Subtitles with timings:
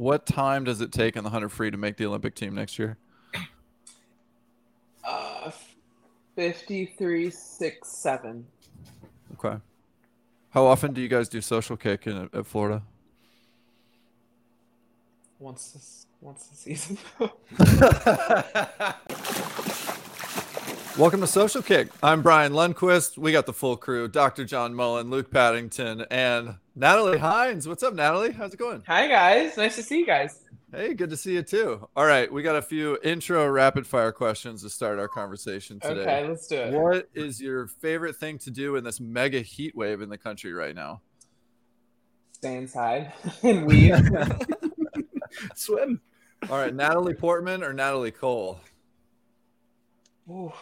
[0.00, 2.78] what time does it take in the 100 free to make the Olympic team next
[2.78, 2.96] year?
[5.04, 5.50] Uh,
[6.36, 8.46] 53, 6, 7.
[9.34, 9.58] Okay.
[10.48, 12.82] How often do you guys do social kick in at Florida?
[15.38, 16.96] Once this, once the season.
[21.00, 21.88] Welcome to Social Kick.
[22.02, 23.16] I'm Brian Lundquist.
[23.16, 24.44] We got the full crew: Dr.
[24.44, 27.66] John Mullen, Luke Paddington, and Natalie Hinds.
[27.66, 28.32] What's up, Natalie?
[28.32, 28.82] How's it going?
[28.86, 30.42] Hi guys, nice to see you guys.
[30.70, 31.88] Hey, good to see you too.
[31.96, 36.02] All right, we got a few intro rapid fire questions to start our conversation today.
[36.02, 36.74] Okay, let's do it.
[36.74, 40.52] What is your favorite thing to do in this mega heat wave in the country
[40.52, 41.00] right now?
[42.32, 43.94] Stay inside and weed.
[45.54, 46.02] Swim.
[46.50, 48.60] All right, Natalie Portman or Natalie Cole?
[50.28, 50.52] Ooh,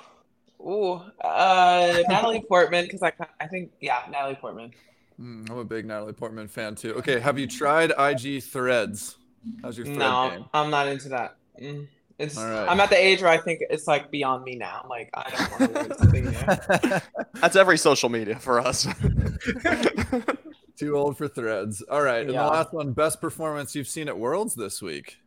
[0.60, 4.72] ooh, uh, Natalie Portman because I, I think yeah, Natalie Portman.
[5.20, 6.94] Mm, I'm a big Natalie Portman fan too.
[6.94, 9.16] Okay, have you tried IG Threads?
[9.62, 10.44] How's your thread No, game?
[10.54, 11.36] I'm not into that.
[11.60, 11.88] Mm.
[12.18, 12.68] It's All right.
[12.68, 14.80] I'm at the age where I think it's like beyond me now.
[14.82, 17.00] I'm like I don't want to learn something new.
[17.40, 18.88] That's every social media for us.
[20.78, 21.82] Too old for threads.
[21.82, 22.42] All right, and Yeah.
[22.44, 25.18] the last one: best performance you've seen at Worlds this week.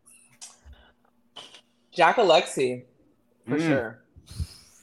[1.94, 2.84] Jack Alexy,
[3.48, 3.68] for Mm.
[3.68, 4.04] sure.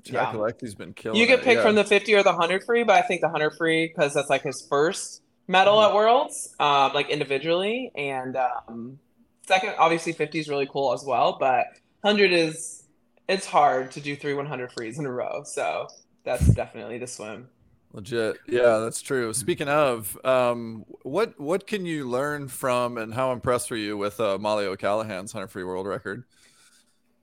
[0.08, 0.40] Jack Yeah.
[0.40, 1.18] Alexy's been killing.
[1.18, 1.62] You get picked yeah.
[1.62, 4.30] from the 50 or the 100 free, but I think the 100 free because that's
[4.30, 5.90] like his first medal Mm-hmm.
[5.90, 8.98] at Worlds, um, like individually, and um,
[9.46, 11.66] second, obviously 50 is really cool as well, but
[12.02, 12.84] 100 is
[13.28, 15.86] it's hard to do three 100 frees in a row, so
[16.24, 17.48] that's definitely the swim.
[17.92, 18.36] Legit.
[18.46, 19.32] Yeah, that's true.
[19.32, 24.20] Speaking of, um, what what can you learn from and how impressed were you with
[24.20, 26.24] uh, Mollie O'Callaghan's 100 free world record?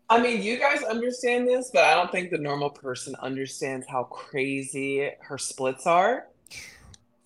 [0.10, 4.04] I mean, you guys understand this, but I don't think the normal person understands how
[4.04, 6.28] crazy her splits are.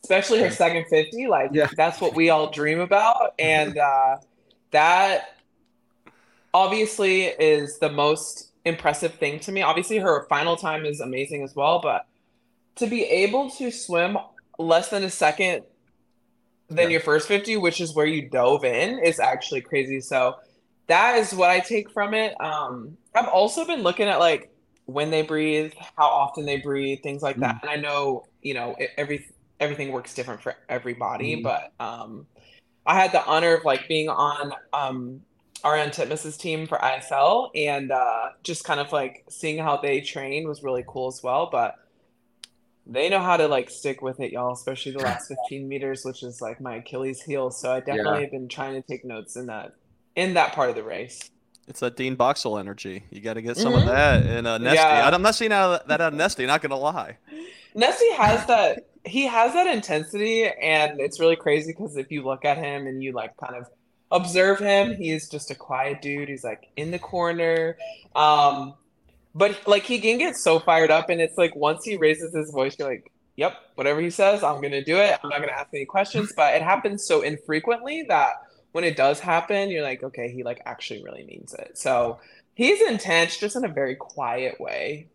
[0.04, 1.28] Especially her second 50.
[1.28, 1.68] Like, Yeah.
[1.76, 3.34] that's what we all dream about.
[3.40, 4.18] And uh,
[4.72, 5.36] that
[6.54, 9.62] obviously is the most impressive thing to me.
[9.62, 12.08] Obviously, her final time is amazing as well, but
[12.76, 14.18] to be able to swim
[14.58, 15.64] less than a second
[16.70, 16.94] than Yeah.
[16.94, 20.00] your first 50, which is where you dove in, is actually crazy.
[20.02, 20.38] So
[20.90, 22.34] that is what I take from it.
[22.42, 24.52] Um, I've also been looking at like
[24.86, 27.60] when they breathe, how often they breathe, things like that.
[27.62, 29.26] And I know, you know, e- every
[29.60, 31.44] everything works different for everybody, Mhm.
[31.44, 32.26] but um,
[32.86, 35.22] I had the honor of like being on um,
[35.64, 40.48] Ariarne Titmus's team for ISL and uh, just kind of like seeing how they train
[40.48, 41.50] was really cool as well.
[41.52, 41.76] But
[42.88, 46.24] they know how to like stick with it, y'all, especially the last 15 meters, which
[46.24, 47.52] is like my Achilles heel.
[47.52, 49.74] So I definitely have been trying to take notes in that
[50.16, 51.30] in that part of the race.
[51.68, 53.04] it's that Dean Boxall energy.
[53.12, 53.82] You got to get some Mhm.
[53.82, 54.78] of that in uh, Nesty.
[54.78, 55.08] Yeah.
[55.14, 56.46] I'm not seeing out that out of Nesty.
[56.48, 57.18] Not gonna lie.
[57.76, 62.44] Nesty has that he has that intensity and it's really crazy because if you look
[62.44, 63.68] at him and you like kind of
[64.12, 66.28] observe him, he's just a quiet dude.
[66.28, 67.78] He's like in the corner.
[68.16, 68.74] Um
[69.36, 72.50] but like he can get so fired up and it's like once he raises his
[72.50, 75.18] voice, you're like, Yep, whatever he says, I'm gonna do it.
[75.24, 76.34] I'm not gonna ask any questions.
[76.36, 78.34] But it happens so infrequently that
[78.72, 81.78] when it does happen, you're like, okay, he like actually really means it.
[81.78, 82.20] So
[82.56, 85.08] he's intense, just in a very quiet way.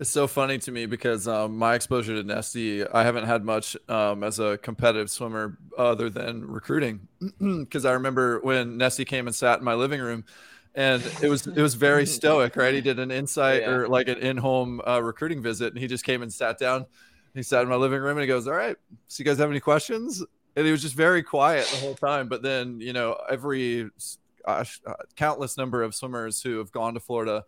[0.00, 3.76] It's so funny to me because um, my exposure to Nesty, I haven't had much
[3.88, 7.08] um, as a competitive swimmer other than recruiting.
[7.40, 10.24] Because I remember when Nesty came and sat in my living room,
[10.76, 12.74] and it was it was very stoic, right?
[12.74, 13.70] He did an insight Yeah.
[13.70, 16.86] or like an in-home uh, recruiting visit, and he just came and sat down.
[17.34, 18.76] He sat in my living room and he goes, "All right,
[19.08, 20.22] so you guys have any questions?"
[20.58, 22.28] And he was just very quiet the whole time.
[22.28, 23.88] But then you know every
[24.44, 27.44] gosh, uh, countless number of swimmers who have gone to Florida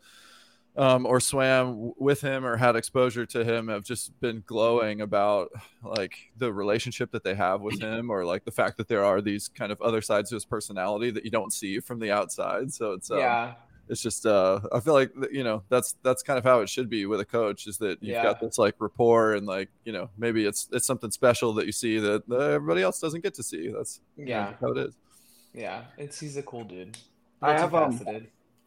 [0.77, 5.51] um, or swam with him or had exposure to him have just been glowing about
[5.83, 9.21] like the relationship that they have with him or like the fact that there are
[9.21, 12.73] these kind of other sides to his personality that you don't see from the outside
[12.73, 13.55] so it's um, yeah.
[13.91, 16.89] It's just uh i feel like you know that's that's kind of how it should
[16.89, 20.09] be with a coach is that you've got this like rapport and like you know
[20.17, 23.43] maybe it's it's something special that you see that uh, everybody else doesn't get to
[23.43, 24.53] see that's you know, Yeah.
[24.61, 24.95] how it is
[25.53, 26.97] Yeah, it's he's a cool dude.
[27.43, 27.99] I have, um,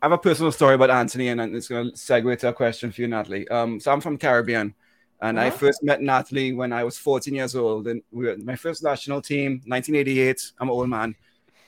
[0.01, 2.91] I have a personal story about Anthony, and it's going to segue to a question
[2.91, 3.47] for you, Natalie.
[3.47, 4.75] Um, so I'm from Caribbean,
[5.21, 5.57] and I Uh-huh.
[5.57, 9.21] first met Natalie when I was 14 years old, and we were my first national
[9.21, 10.51] team, 1988.
[10.59, 11.15] I'm an old man,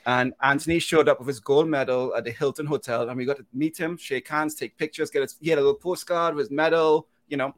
[0.06, 3.36] and Anthony showed up with his gold medal at the Hilton Hotel, and we got
[3.38, 6.46] to meet him, shake hands, take pictures, get his, he had a little postcard with
[6.46, 7.52] his medal, you know.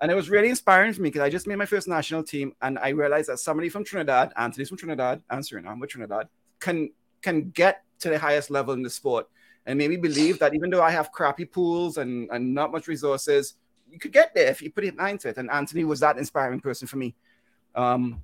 [0.00, 2.52] And it was really inspiring for me because I just made my first national team,
[2.60, 6.28] and I realized that somebody from Trinidad, Anthony's from Trinidad, and Suriname with Trinidad,
[6.60, 6.90] can
[7.22, 9.26] can get to the highest level in the sport
[9.66, 12.86] and made me believe that even though I have crappy pools and, and not much
[12.86, 13.54] resources,
[13.90, 15.36] you could get there if you put your mind to it.
[15.36, 17.14] And Anthony was that inspiring person for me.
[17.74, 18.22] Um,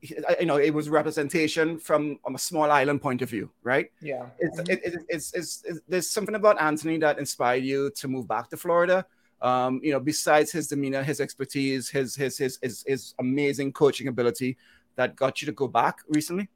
[0.00, 3.90] you know, it was representation from a small island point of view, right?
[4.00, 4.26] Yeah.
[4.38, 8.28] It's, it, it, it's, it's, it's, there's something about Anthony that inspired you to move
[8.28, 9.04] back to Florida.
[9.40, 14.08] Um, you know, besides his demeanor, his expertise, his, his, his, his, his amazing coaching
[14.08, 14.56] ability
[14.96, 16.48] that got you to go back recently?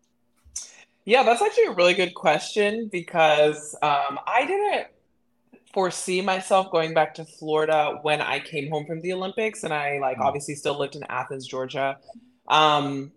[1.04, 4.86] Yeah, that's actually a really good question because um, I didn't
[5.74, 9.98] foresee myself going back to Florida when I came home from the Olympics, and I
[9.98, 10.26] like Mm.
[10.26, 11.98] obviously still lived in Athens, Georgia.
[12.46, 13.10] Um,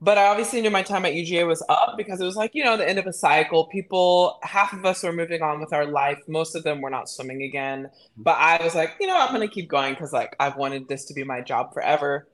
[0.00, 2.64] but I obviously knew my time at UGA was up because it was like you
[2.64, 3.66] know the end of a cycle.
[3.66, 6.20] People, half of us were moving on with our life.
[6.28, 7.90] Most of them were not swimming again.
[8.16, 11.06] But I was like, you know, I'm gonna keep going because like I've wanted this
[11.06, 12.28] to be my job forever.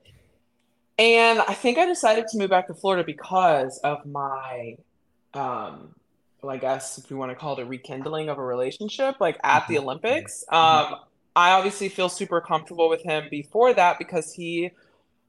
[0.97, 4.77] And I think I decided to move back to Florida because of my,
[5.33, 5.93] um,
[6.41, 9.37] well, I guess if you want to call it a rekindling of a relationship, like
[9.43, 10.45] at the Olympics.
[10.49, 10.95] Um,
[11.35, 14.71] I obviously feel super comfortable with him before that because he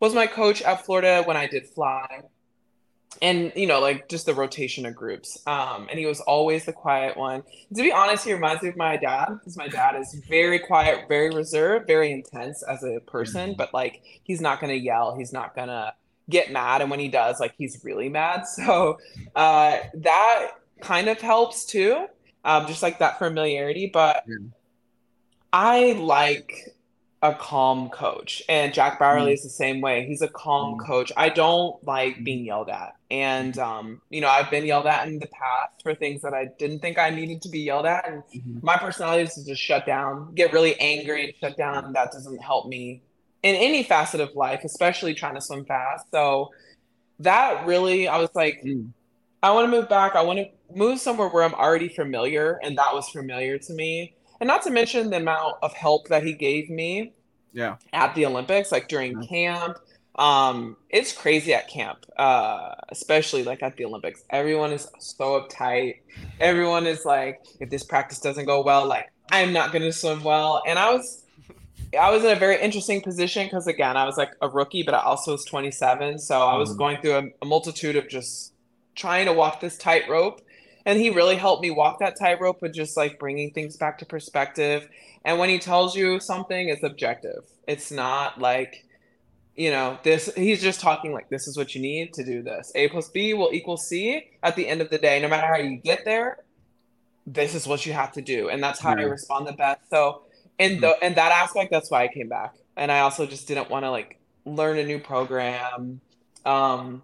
[0.00, 2.22] was my coach at Florida when I did fly.
[3.22, 5.43] And you know, like just the rotation of groups.
[5.46, 7.43] Um, and he was always the quiet one.
[7.75, 11.08] To be honest, he reminds me of my dad because my dad is very quiet,
[11.08, 15.54] very reserved, very intense as a person, but like he's not gonna yell, he's not
[15.56, 15.94] gonna
[16.28, 18.44] get mad, and when he does, like he's really mad.
[18.54, 18.99] So
[19.34, 20.50] uh, that
[20.82, 22.06] kind of helps too,
[22.44, 23.90] um, just like that familiarity.
[23.90, 24.37] But Yeah.
[25.54, 26.75] I like
[27.32, 29.32] a calm coach, and Jack Bauerle Mm.
[29.34, 30.06] is the same way.
[30.06, 30.87] He's a calm Mm.
[30.87, 31.12] coach.
[31.17, 35.19] I don't like being yelled at, and um, you know, I've been yelled at in
[35.19, 38.23] the past for things that I didn't think I needed to be yelled at, and
[38.34, 38.62] Mhm.
[38.62, 41.84] my personality is to just shut down, get really angry, and shut down.
[41.84, 43.02] And that doesn't help me
[43.43, 46.06] in any facet of life, especially trying to swim fast.
[46.11, 46.50] So
[47.20, 48.90] that really, I was like, Mm.
[49.43, 50.17] I want to move back.
[50.17, 54.14] I want to move somewhere where I'm already familiar, and that was familiar to me.
[54.40, 57.12] And not to mention the amount of help that he gave me
[57.56, 57.76] Yeah.
[57.92, 59.78] at the Olympics, like during camp.
[60.16, 64.22] Um, it's crazy at camp, uh, especially like at the Olympics.
[64.30, 65.96] Everyone is so uptight.
[66.40, 70.62] Everyone is like, if this practice doesn't go well, like I'm not gonna swim well.
[70.66, 71.24] And I was
[71.98, 74.94] I was in a very interesting position because again, I was like a rookie, but
[74.94, 76.18] I also was 27.
[76.18, 76.78] So I was Mhm.
[76.78, 78.52] going through a, a multitude of just
[78.94, 80.40] trying to walk this tightrope.
[80.86, 84.06] And he really helped me walk that tightrope with just like bringing things back to
[84.06, 84.88] perspective.
[85.24, 87.44] And when he tells you something, it's objective.
[87.68, 88.86] It's not like,
[89.56, 92.72] you know, this, he's just talking like, this is what you need to do this.
[92.76, 95.20] A plus B will equal C at the end of the day.
[95.20, 96.38] No matter how you get there,
[97.26, 98.48] this is what you have to do.
[98.48, 99.04] And that's how I Yeah.
[99.04, 99.80] respond the best.
[99.90, 100.22] So,
[100.58, 102.54] in the in that aspect, that's why I came back.
[102.76, 106.00] And I also just didn't want to like learn a new program.
[106.44, 107.02] Um,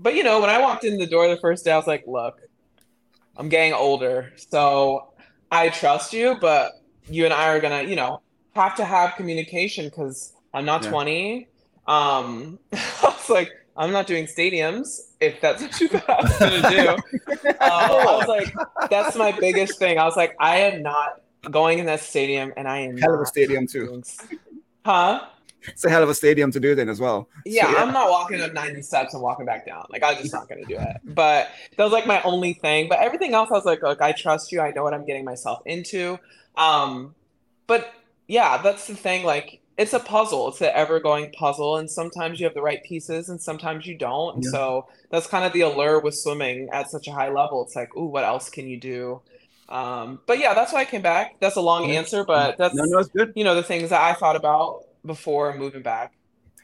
[0.00, 2.04] but you know, when I walked in the door the first day, I was like,
[2.06, 2.40] look,
[3.40, 5.14] I'm getting older, so
[5.50, 6.72] I trust you, but
[7.08, 8.20] you and I are gonna, you know,
[8.54, 10.90] have to have communication because I'm not Yeah.
[10.90, 11.48] 20.
[11.86, 16.38] Um, I was like, I'm not doing stadiums if that's what you thought I was
[16.38, 17.48] gonna do.
[17.48, 18.54] Uh, I was like,
[18.90, 19.98] that's my biggest thing.
[19.98, 23.22] I was like, I am not going in that stadium, and I am Hell of
[23.22, 24.02] a stadium too.
[24.84, 25.24] Huh?
[25.68, 27.28] It's a hell of a stadium to do then as well.
[27.34, 29.86] So, Yeah, I'm not walking up 90 steps and walking back down.
[29.90, 30.96] Like, I'm just not going to do it.
[31.04, 32.88] But that was like my only thing.
[32.88, 34.60] But everything else, I was like, look, I trust you.
[34.60, 36.18] I know what I'm getting myself into.
[36.56, 37.14] Um,
[37.66, 37.92] but
[38.26, 39.24] yeah, that's the thing.
[39.24, 40.48] Like, it's a puzzle.
[40.48, 41.76] It's an ever going puzzle.
[41.78, 44.36] And sometimes you have the right pieces and sometimes you don't.
[44.36, 44.50] And Yeah.
[44.50, 47.64] so that's kind of the allure with swimming at such a high level.
[47.64, 49.22] It's like, ooh, what else can you do?
[49.70, 51.36] Um, but yeah, that's why I came back.
[51.40, 53.32] That's a long answer, but that's, No, no, it's good.
[53.36, 56.14] you know, the things that I thought about before moving back.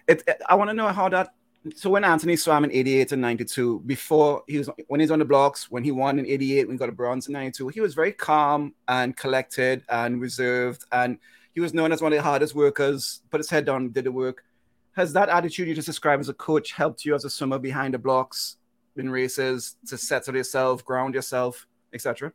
[0.07, 1.31] It, it- I want to know how that.
[1.75, 5.25] So when Anthony swam in '88 and '92, before he was when he's on the
[5.25, 7.93] blocks, when he won in '88, when he got a bronze in '92, he was
[7.95, 11.19] very calm and collected and reserved, and
[11.55, 13.23] he was known as one of the hardest workers.
[13.31, 14.45] Put his head down, did the work.
[14.93, 17.95] Has that attitude you just described as a coach helped you as a swimmer behind
[17.95, 18.59] the blocks
[18.97, 22.33] in races to settle yourself, ground yourself, etc.?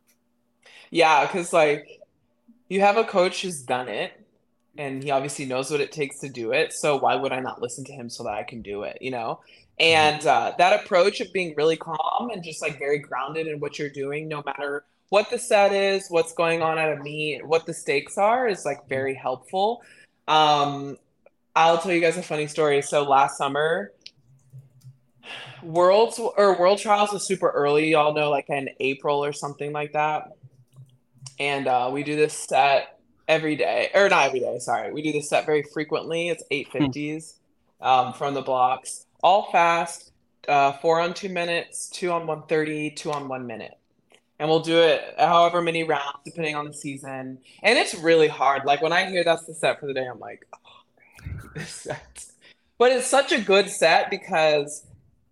[0.90, 2.00] Yeah, because like
[2.68, 4.12] you have a coach who's done it
[4.78, 6.72] and he obviously knows what it takes to do it.
[6.72, 9.10] So why would I not listen to him so that I can do it, you
[9.10, 9.40] know?
[9.78, 13.78] And uh, that approach of being really calm and just like very grounded in what
[13.78, 17.66] you're doing, no matter what the set is, what's going on at a meet, what
[17.66, 19.82] the stakes are, is like very helpful.
[20.28, 20.96] Um,
[21.54, 22.80] I'll tell you guys a funny story.
[22.80, 23.92] So last summer,
[25.62, 27.90] Worlds or World Trials was super early.
[27.90, 30.32] Y'all know, like in April or something like that.
[31.38, 32.98] And uh, we do this set
[33.32, 34.58] every day, or not every day.
[34.58, 36.28] Sorry, we do this set very frequently.
[36.28, 37.38] It's eight fifties
[37.80, 40.10] um, from the blocks, all fast.
[40.48, 43.78] Uh, four on two minutes, two on one thirty, two on one minute,
[44.38, 47.38] and we'll do it however many rounds depending on the season.
[47.62, 48.64] And it's really hard.
[48.64, 52.26] Like when I hear that's the set for the day, I'm like, oh, this set.
[52.76, 54.84] But it's such a good set because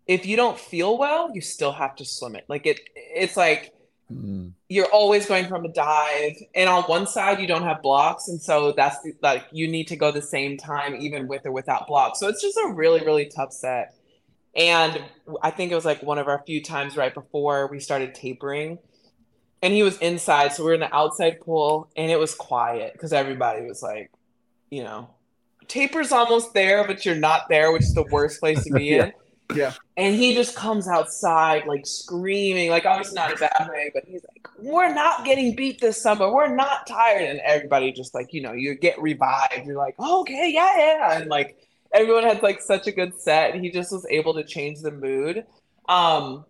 [0.06, 2.44] if you don't feel well, you still have to swim it.
[2.48, 3.74] Like it, it's like
[4.12, 4.52] Mm.
[4.68, 8.40] you're always going from a dive, and on one side you don't have blocks, and
[8.42, 11.86] so that's the, like you need to go the same time, even with or without
[11.86, 12.18] blocks.
[12.18, 13.94] So it's just a really, really tough set.
[14.56, 15.00] And
[15.42, 18.78] I think it was like one of our few times right before we started tapering,
[19.62, 22.94] and he was inside, so we are in the outside pool, and it was quiet
[22.94, 24.10] because everybody was like,
[24.70, 25.10] you know,
[25.68, 29.04] taper's almost there, but you're not there, which is the worst place to be Yeah.
[29.04, 29.12] in.
[29.54, 29.72] Yeah.
[29.96, 34.22] And he just comes outside like screaming, like obviously not a bad way, but he's
[34.24, 36.32] like, We're not getting beat this summer.
[36.32, 37.22] We're not tired.
[37.28, 39.66] And everybody just like, you know, you get revived.
[39.66, 41.18] You're like, okay, yeah, yeah.
[41.20, 41.58] And like
[41.92, 43.54] everyone had like such a good set.
[43.56, 45.44] He just was able to change the mood.
[45.88, 46.44] Um,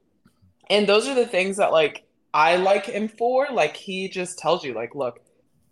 [0.68, 3.48] and those are the things that like I like him for.
[3.50, 5.20] Like he just tells you, like, look,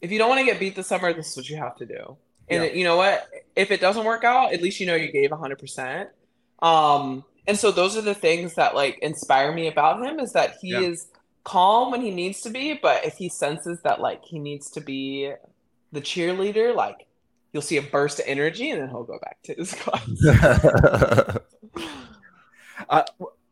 [0.01, 1.87] if you don't want to get beat this summer, this is what you have to
[1.87, 2.17] do.
[2.51, 2.71] And Yeah.
[2.73, 3.29] you know what?
[3.55, 6.09] If it doesn't work out, at least you know you gave 100%.
[6.61, 10.57] Um, and so those are the things that like inspire me about him is that
[10.61, 10.81] he Yeah.
[10.81, 11.09] is
[11.45, 14.81] calm when he needs to be, but if he senses that like he needs to
[14.81, 15.33] be
[15.93, 17.07] the cheerleader, like
[17.53, 21.39] you'll see a burst of energy and then he'll go back to his class.
[22.89, 23.03] Uh,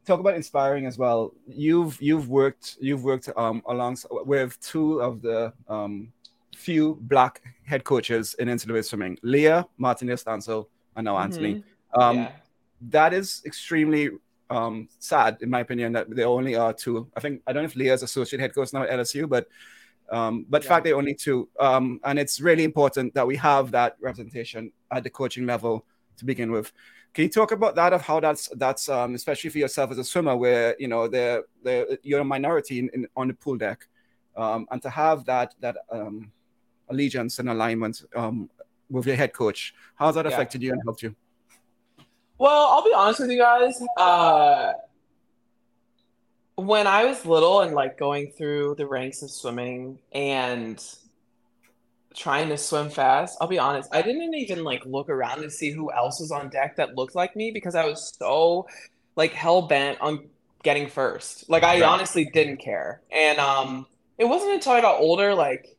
[0.06, 1.34] talk about inspiring as well.
[1.48, 6.12] You've you've worked you've worked um along with two of the um
[6.56, 11.64] few black head coaches in NCAA swimming, Leah Martinez Stansel and now Anthony.
[11.92, 12.32] Um, yeah.
[12.80, 14.11] That is extremely
[14.50, 17.11] um, sad, in my opinion, that there only are two.
[17.16, 19.49] I think I don't know if Leah's associate head coach now at LSU, but
[20.11, 20.68] um, but Yeah.
[20.68, 21.49] fact they only two.
[21.59, 25.85] Um, and it's really important that we have that representation at the coaching level
[26.18, 26.73] to begin with.
[27.12, 30.04] Can you talk about that of how that's that's um, especially for yourself as a
[30.04, 33.88] swimmer, where you know they're, they're you're a minority in, in on the pool deck,
[34.37, 36.30] um, and to have that that um,
[36.88, 38.49] allegiance and alignment um,
[38.90, 40.33] with your head coach, how's that Yeah.
[40.35, 41.16] affected you and helped you?
[42.38, 43.80] Well, I'll be honest with you guys.
[43.96, 44.72] Uh,
[46.56, 50.82] when I was little and like going through the ranks of swimming and
[52.14, 55.70] trying to swim fast, I'll be honest, I didn't even like look around to see
[55.70, 58.66] who else was on deck that looked like me because I was so
[59.16, 60.28] like hell bent on
[60.62, 61.48] getting first.
[61.50, 63.00] Like I honestly didn't care.
[63.10, 63.86] And um
[64.18, 65.76] it wasn't until I got older, like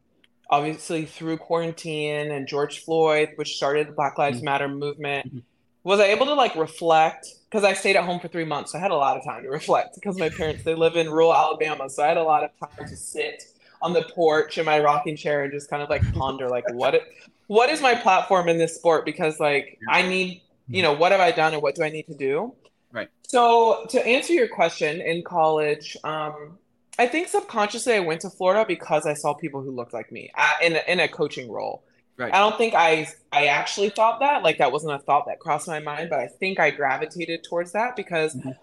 [0.50, 5.42] obviously through quarantine and George Floyd, which started the Black Lives Matter movement, Mhm.
[5.88, 8.74] Was I able to like reflect because I stayed at home for three months.
[8.74, 11.10] So I had a lot of time to reflect because my parents they live in
[11.10, 13.44] rural Alabama, so I had a lot of time to sit
[13.82, 16.96] on the porch in my rocking chair and just kind of like ponder like what
[16.96, 17.04] it,
[17.48, 21.22] what is my platform in this sport because like I need you know what have
[21.22, 22.54] I done and what do I need to do.
[22.92, 23.10] Right.
[23.22, 26.58] So to answer your question, in college, um,
[27.00, 30.32] I think subconsciously I went to Florida because I saw people who looked like me
[30.36, 31.84] uh, in a, in a coaching role.
[32.18, 32.34] Right.
[32.34, 35.68] I don't think I I actually thought that like that wasn't a thought that crossed
[35.68, 38.56] my mind, but I think I gravitated towards that because Mhm.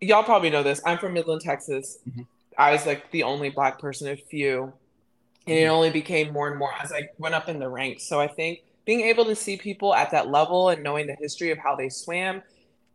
[0.00, 0.80] y'all probably know this.
[0.86, 1.98] I'm from Midland, Texas.
[2.08, 2.26] Mhm.
[2.56, 4.72] I was like the only black person of few,
[5.46, 8.04] and it only became more and more as I went up in the ranks.
[8.04, 11.50] So I think being able to see people at that level and knowing the history
[11.50, 12.42] of how they swam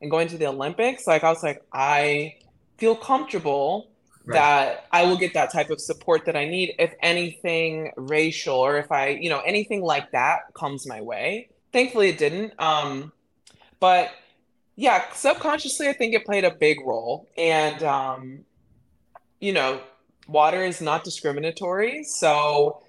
[0.01, 2.35] and going to the Olympics, like I was like, I
[2.77, 3.89] feel comfortable
[4.29, 4.35] Right.
[4.35, 8.77] that I will get that type of support that I need if anything racial or
[8.77, 11.49] if I, you know, anything like that comes my way.
[11.73, 12.53] Thankfully, it didn't.
[12.59, 13.11] Um,
[13.79, 14.11] but
[14.75, 17.27] yeah, subconsciously, I think it played a big role.
[17.37, 18.45] And, um,
[19.39, 19.81] you know,
[20.27, 22.03] water is not discriminatory.
[22.03, 22.83] So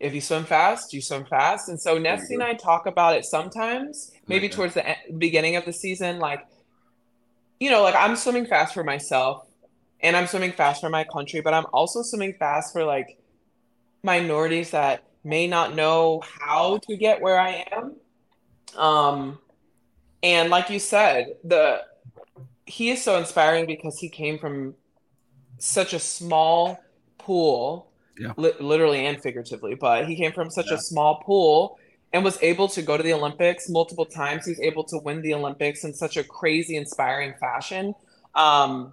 [0.00, 1.68] if you swim fast, you swim fast.
[1.68, 4.56] And so Nesty and I talk about it sometimes, maybe Okay.
[4.56, 6.44] towards the beginning of the season, like,
[7.60, 9.46] you know, like I'm swimming fast for myself
[10.02, 13.18] and I'm swimming fast for my country, but I'm also swimming fast for like
[14.02, 17.96] minorities that may not know how to get where I am.
[18.76, 19.38] Um,
[20.22, 21.82] and like you said, the
[22.66, 24.74] he is so inspiring because he came from
[25.58, 26.78] such a small
[27.18, 28.32] pool, Yeah.
[28.36, 30.74] li- literally and figuratively, but he came from such Yeah.
[30.74, 31.78] a small pool
[32.12, 34.44] and was able to go to the Olympics multiple times.
[34.44, 37.94] He was able to win the Olympics in such a crazy, inspiring fashion.
[38.34, 38.92] Um,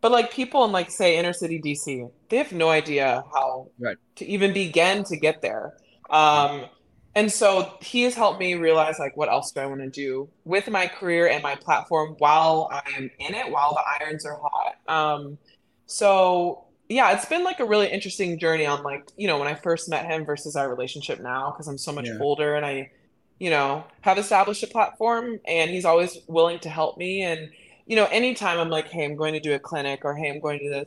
[0.00, 3.96] but like people in like say inner city DC, they have no idea how Right.
[4.16, 5.74] to even begin to get there.
[6.10, 6.66] Um,
[7.14, 10.30] and so he has helped me realize like what else do I want to do
[10.44, 14.38] with my career and my platform while I am in it, while the irons are
[14.40, 14.74] hot.
[14.86, 15.38] Um,
[15.86, 19.54] so yeah, it's been like a really interesting journey on like, you know, when I
[19.54, 22.18] first met him versus our relationship now, because I'm so much Yeah.
[22.18, 22.90] older and I,
[23.38, 27.22] you know, have established a platform and he's always willing to help me.
[27.22, 27.50] And,
[27.88, 30.40] you know, anytime I'm like, hey, I'm going to do a clinic or hey, I'm
[30.40, 30.86] going to do this,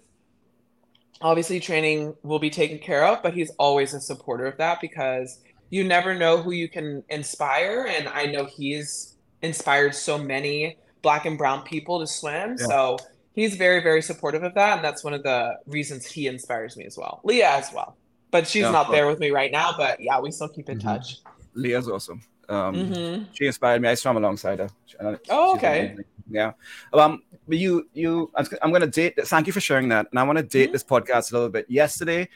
[1.20, 5.42] obviously training will be taken care of, but he's always a supporter of that because
[5.72, 7.88] you never know who you can inspire.
[7.90, 12.58] And I know he's inspired so many black and brown people to swim.
[12.60, 12.68] Yeah.
[12.68, 12.98] So
[13.34, 14.76] he's very, very supportive of that.
[14.78, 17.22] And that's one of the reasons he inspires me as well.
[17.24, 17.98] Leah as well.
[18.30, 19.74] But she's Yeah, not of there with me right now.
[19.76, 20.84] But yeah, we still keep in Mhm.
[20.84, 21.18] touch.
[21.56, 22.22] Leah's awesome.
[22.48, 23.28] Um, Mhm.
[23.34, 23.90] She inspired me.
[23.90, 24.70] I swam alongside her.
[25.00, 25.80] Uh, Oh, okay.
[25.80, 26.06] amazing.
[26.32, 26.54] Yeah.
[26.94, 29.16] Um, but you, you, I'm I'm gonna date.
[29.28, 30.74] Thank you for sharing that, and I want to date Mhm.
[30.74, 31.66] this podcast a little bit.
[31.70, 32.30] Yesterday,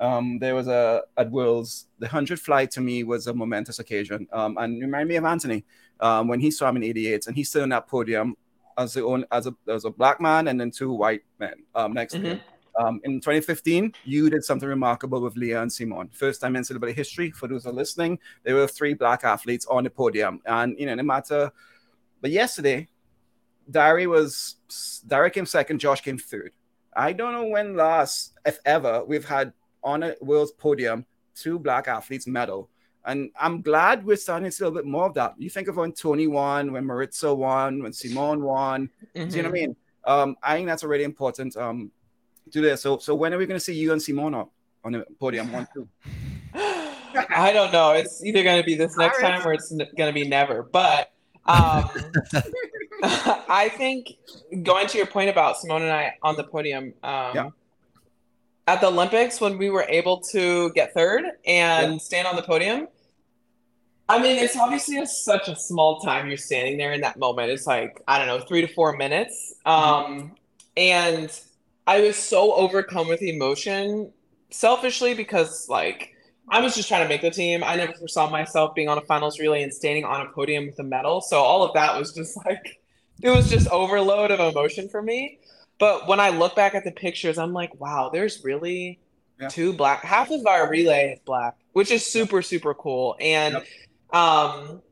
[0.00, 1.86] um, there was a at Worlds.
[1.98, 4.26] The hundred flight to me was a momentous occasion.
[4.32, 5.64] Um, and reminded me of Anthony,
[6.00, 8.36] um, when he saw him in '88, and he stood on that podium
[8.78, 11.92] as the own as a as a black man and then two white men um,
[11.92, 12.40] next to him.
[12.78, 16.08] Um, in 2015, you did something remarkable with Leah and Simon.
[16.10, 17.30] First time in celebrity history.
[17.30, 20.86] For those who are listening, there were three black athletes on the podium, and you
[20.86, 21.52] know, no matter.
[22.22, 22.88] But yesterday,
[23.70, 24.56] Dari was
[25.06, 26.52] Dari came second, Josh came third.
[26.94, 29.52] I don't know when last, if ever, we've had
[29.82, 32.68] on a world's podium two black athletes medal.
[33.04, 35.34] And I'm glad we're starting to see a little bit more of that.
[35.38, 38.88] You think of when Tony won, when Maritza won, when Simone won.
[39.14, 39.52] Do you know what I Mhm.
[39.52, 39.76] mean?
[40.04, 41.90] Um, I think that's a really important um
[42.52, 42.82] to this.
[42.82, 44.52] So so when are we gonna see you and Simone up
[44.84, 45.50] on the podium?
[45.52, 45.88] One, two.
[47.34, 47.92] I don't know.
[47.92, 49.38] It's either going to be this next Alright.
[49.40, 50.62] time or it's n- going to be never.
[50.62, 51.12] But
[51.44, 51.84] um,
[53.48, 54.16] I think
[54.62, 57.48] going to your point about Simone and I on the podium um, Yeah.
[58.68, 61.98] at the Olympics when we were able to get third and Yeah.
[61.98, 62.88] stand on the podium.
[64.08, 67.50] I mean, it's obviously a, such a small time you're standing there in that moment.
[67.50, 69.54] It's like, I don't know, three to four minutes.
[69.64, 70.34] Um,
[70.76, 71.30] and
[71.86, 74.12] I was so overcome with emotion
[74.50, 76.10] selfishly because, like,
[76.50, 77.64] I was just trying to make the team.
[77.64, 80.78] I never foresaw myself being on a finals relay and standing on a podium with
[80.78, 81.20] a medal.
[81.20, 82.81] So all of that was just like,
[83.22, 85.38] it was just overload of emotion for me.
[85.78, 89.00] But when I look back at the pictures, I'm like, wow, there's really
[89.40, 89.48] Yeah.
[89.48, 90.02] two black.
[90.04, 93.16] Half of our relay is black, which is super, super cool.
[93.20, 93.64] And Yep.
[94.12, 94.82] um,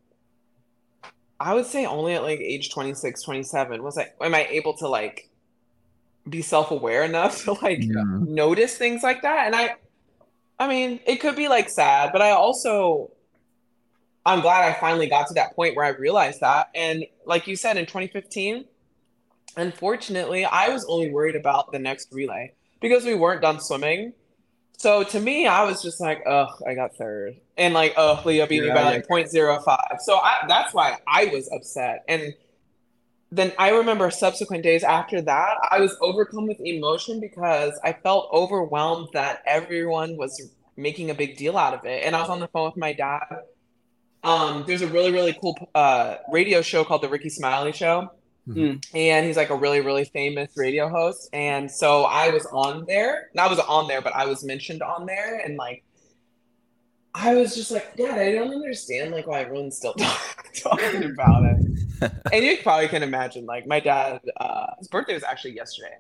[1.38, 4.88] I would say only at like age 26, 27 was I, am I able to
[4.88, 5.28] like
[6.28, 8.28] be self-aware enough to like Mhm.
[8.28, 9.75] notice things like that and i
[10.58, 13.11] i mean it could be like sad but i also
[14.26, 16.70] i'm glad i finally got to that point where i realized that.
[16.74, 18.64] And like you said in 2015
[19.56, 24.12] unfortunately i was only worried about the next relay because we weren't done swimming.
[24.78, 27.37] So to me i was just like ugh i got third.
[27.56, 31.50] And like ugh leah beat me by like 0.05 so I, that's why i was
[31.52, 32.04] upset.
[32.09, 32.35] And
[33.33, 38.28] then I remember subsequent days after that, I was overcome with emotion because I felt
[38.33, 42.04] overwhelmed that everyone was making a big deal out of it.
[42.04, 43.42] And I was on the phone with my dad.
[44.22, 48.11] Um, there's a really, really cool uh, radio show called The Rickey Smiley Show.
[48.48, 48.85] Mhm.
[48.94, 51.28] And he's like a really, really famous radio host.
[51.33, 53.28] And so I was on there.
[53.33, 55.38] And I was on there, but I was mentioned on there.
[55.38, 55.85] And like,
[57.14, 59.94] I was just like, Dad, I don't understand like why everyone's still
[60.54, 65.22] talking about it and you probably can imagine like my dad uh his birthday was
[65.22, 65.92] actually yesterday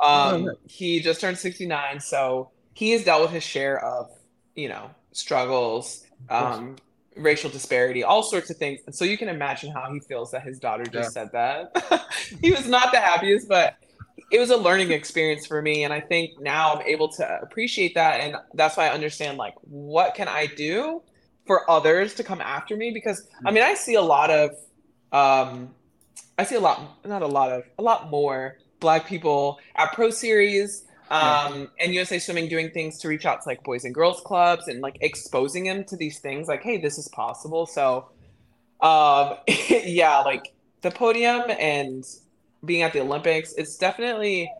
[0.00, 4.08] Oh, um he just turned 69 so he has dealt with his share of
[4.54, 6.76] you know struggles um
[7.18, 8.80] racial disparity all sorts of things.
[8.86, 11.72] And so you can imagine how he feels that his daughter just said that.
[12.40, 13.76] He was not the happiest but
[14.30, 15.84] it was a learning experience for me.
[15.84, 18.20] And i think now i'm able to appreciate that.
[18.20, 21.02] And that's why i understand like what can i do
[21.46, 22.90] for others to come after me?
[22.90, 24.50] Because i mean i see a lot of
[25.12, 25.74] um
[26.38, 30.10] i see a lot not a lot of a lot more black people at pro
[30.10, 34.20] series um and usa swimming doing things to reach out to like boys and girls
[34.22, 38.08] clubs and like exposing them to these things like hey this is possible so
[38.80, 39.36] um
[39.68, 42.04] yeah like the podium and
[42.64, 44.50] being at the olympics it's definitely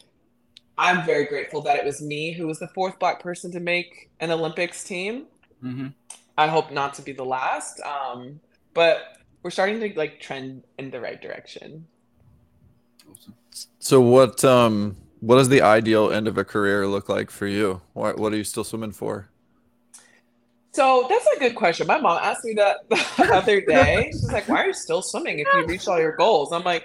[0.76, 4.11] i'm very grateful that it was me who was the fourth black person to make
[4.20, 5.26] an olympics team
[5.62, 5.92] Mhm.
[6.37, 7.80] I hope not to be the last.
[7.80, 8.40] Um,
[8.74, 11.87] but we're starting to like trend in the right direction.
[13.11, 13.34] Awesome.
[13.80, 17.81] So what um what does the ideal end of a career look like for you?
[17.92, 19.28] What what are you still swimming for?
[20.72, 21.87] So that's a good question.
[21.87, 24.11] My mom asked me that the other day.
[24.12, 26.85] She's like, "Why are you still swimming if you reached all your goals?" I'm like,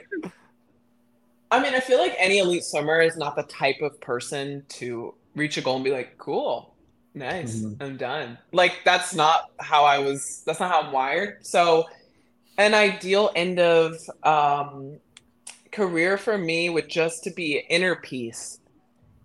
[1.51, 5.13] I mean, I feel like any elite swimmer is not the type of person to
[5.35, 6.73] reach a goal and be like, "Cool,
[7.13, 7.77] nice, Mhm.
[7.81, 10.41] I'm done." Like that's not how I was.
[10.45, 11.45] That's not how I'm wired.
[11.45, 11.85] So,
[12.57, 14.99] an ideal end of um,
[15.73, 18.59] career for me would just to be inner peace.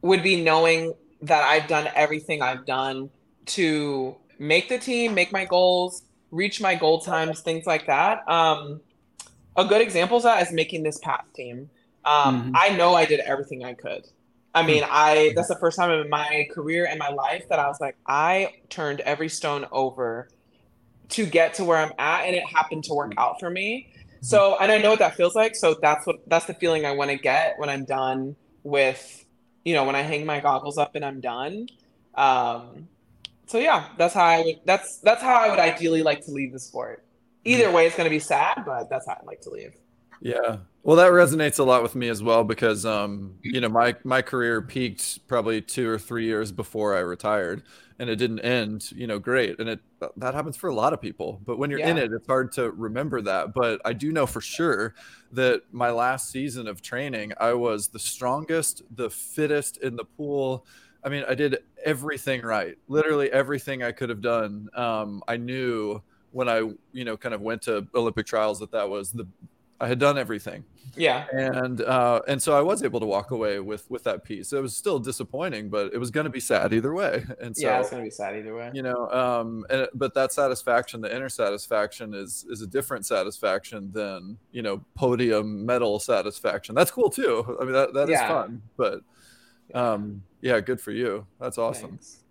[0.03, 3.11] Would be knowing that I've done everything I've done
[3.47, 8.29] to make the team, make my goals, reach my goal times, things like that.
[8.29, 8.81] Um,
[9.57, 11.71] a good example of that is making this path team.
[12.05, 12.53] Um, Mhm.
[12.55, 14.07] I know I did everything I could.
[14.55, 17.67] I mean, I that's the first time in my career and my life that I
[17.69, 20.29] was like, I turned every stone over
[21.11, 23.18] to get to where I'm at, and it happened to work mm-hmm.
[23.18, 23.88] out for me.
[23.90, 24.25] Mm-hmm.
[24.25, 25.55] So, and I know what that feels like.
[25.55, 29.25] So that's what that's the feeling I want to get when I'm done with,
[29.64, 31.68] you know, when I hang my goggles up and I'm done.
[32.14, 32.88] Um,
[33.47, 34.61] so yeah, that's how I would.
[34.64, 37.05] That's that's how I would ideally like to leave the sport.
[37.44, 37.75] Either mm-hmm.
[37.75, 39.75] way, it's going to be sad, but that's how I'd like to leave.
[40.21, 40.59] Yeah.
[40.83, 44.23] Well, that resonates a lot with me as well because um, you know, my my
[44.23, 47.62] career peaked probably 2 or 3 years before I retired
[47.99, 49.59] and it didn't end, you know, great.
[49.59, 49.81] And it
[50.17, 51.41] that happens for a lot of people.
[51.45, 53.53] But when you're in it, it's hard to remember that.
[53.53, 54.95] But I do know for sure
[55.33, 60.64] that my last season of training, I was the strongest, the fittest in the pool.
[61.05, 62.77] I mean, I did everything right.
[62.88, 64.69] Literally everything I could have done.
[64.75, 66.59] Um, I knew when I,
[66.93, 69.27] you know, kind of went to Olympic trials that that was the
[69.81, 70.64] I had done everything
[70.97, 71.27] Yeah.
[71.31, 74.53] and uh, and so I was able to walk away with with that piece.
[74.53, 77.25] It was still disappointing, but it was going to be sad either way.
[77.41, 78.73] And so yeah, it's going to be sad either way.
[78.75, 83.93] you know, um, and, but that satisfaction, the inner satisfaction, is is a different satisfaction
[83.93, 86.75] than you know podium medal satisfaction.
[86.75, 87.57] That's cool too.
[87.61, 88.29] I mean that that is Yeah.
[88.29, 89.01] fun, but
[89.75, 91.25] um, yeah, good for you.
[91.41, 91.91] That's awesome.
[91.91, 92.25] Thanks.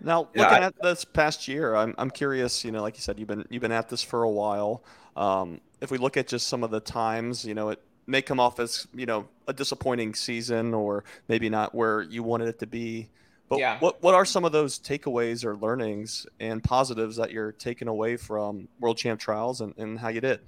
[0.00, 2.64] Now, Yeah, looking I- at this past year, I'm, I'm curious.
[2.64, 4.82] You know, like you said, you've been you've been at this for a while.
[5.16, 8.38] Um, if we look at just some of the times, you know, it may come
[8.38, 12.66] off as you know a disappointing season, or maybe not where you wanted it to
[12.66, 13.08] be.
[13.48, 13.78] But Yeah.
[13.80, 18.16] what what are some of those takeaways or learnings and positives that you're taking away
[18.16, 20.40] from World Champ Trials and, and how you did?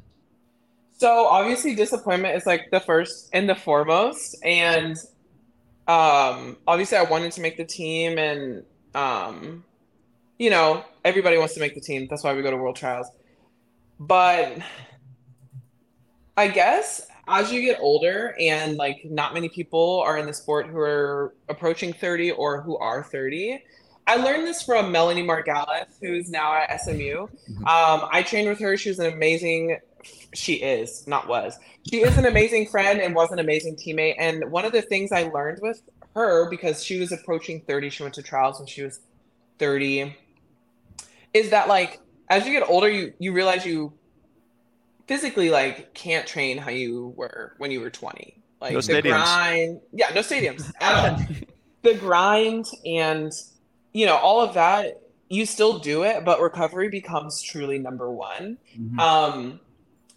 [0.99, 4.37] So obviously disappointment is like the first and the foremost.
[4.45, 4.97] And
[5.87, 9.65] um obviously I wanted to make the team and um
[10.39, 12.07] you know, everybody wants to make the team.
[12.09, 13.09] That's why we go to world trials.
[13.99, 14.59] But
[16.37, 20.67] I guess as you get older and like not many people are in the sport
[20.67, 23.63] who are approaching 30 or who are 30.
[24.07, 27.25] I learned this from Melanie Margalis, who's now at SMU.
[27.25, 28.77] Um, I trained with her.
[28.79, 29.79] She was an amazing
[30.35, 31.59] she is, not was.
[31.91, 34.15] She is an amazing friend and was an amazing teammate.
[34.19, 35.83] And one of the things I learned with
[36.15, 39.01] her, because she was approaching 30, she went to trials when she was
[39.59, 40.17] 30,
[41.35, 43.93] is that like as you get older, you you realize you
[45.07, 48.35] physically like can't train how you were when you were 20.
[48.61, 49.03] Like No the stadiums.
[49.25, 51.21] grind, yeah, no stadiums at all.
[51.83, 53.33] the grind and
[53.93, 58.59] you know all of that you still do it but recovery becomes truly number one
[58.79, 58.99] Mhm.
[58.99, 59.61] um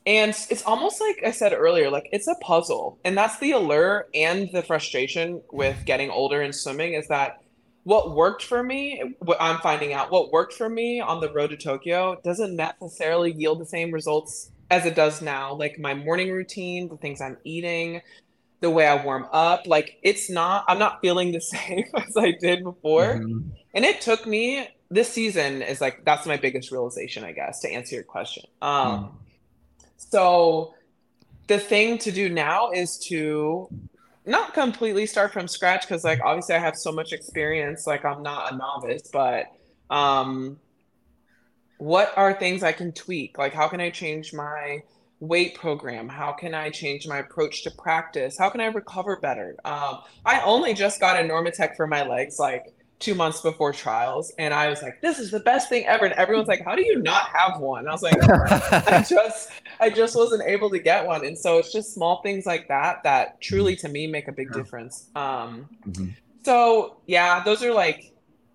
[0.08, 4.08] and it's almost like i said earlier like it's a puzzle and that's the allure
[4.16, 7.42] and the frustration with getting older in swimming is that
[7.84, 11.50] what worked for me what i'm finding out what worked for me on the road
[11.50, 15.54] to tokyo doesn't necessarily yield the same results as it does now.
[15.54, 18.02] Like my morning routine the things i'm eating
[18.62, 22.32] the way i warm up like it's not i'm not feeling the same as i
[22.32, 23.16] did before.
[23.20, 23.50] Mhm.
[23.74, 27.70] and it took me this season is like that's my biggest realization i guess to
[27.70, 28.44] answer your question.
[28.62, 29.18] Um
[29.98, 30.74] so
[31.48, 33.68] the thing to do now is to
[34.26, 38.22] not completely start from scratch because like obviously i have so much experience like i'm
[38.22, 39.46] not a novice but
[39.90, 40.58] um
[41.82, 43.40] what are things i can tweak?
[43.40, 44.84] Like how can i change my
[45.20, 46.08] weight program?
[46.08, 48.38] How can i change my approach to practice?
[48.38, 49.56] How can i recover better?
[49.66, 54.32] Um, i only just got a normatec for my legs like two months before trials
[54.38, 56.86] and i was like this is the best thing ever and everyone's like how do
[56.86, 60.78] you not have one and i was like I just I just wasn't able to
[60.80, 61.26] get one.
[61.26, 64.52] And so it's just small things like that that truly to me make a big
[64.52, 65.10] difference.
[65.16, 66.14] Um Mhm.
[66.44, 68.14] so yeah, those are like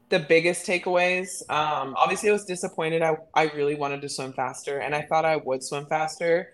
[0.08, 1.42] the biggest takeaways.
[1.50, 3.02] Um obviously I was disappointed.
[3.02, 6.52] I, I really wanted to swim faster and I thought I would swim faster.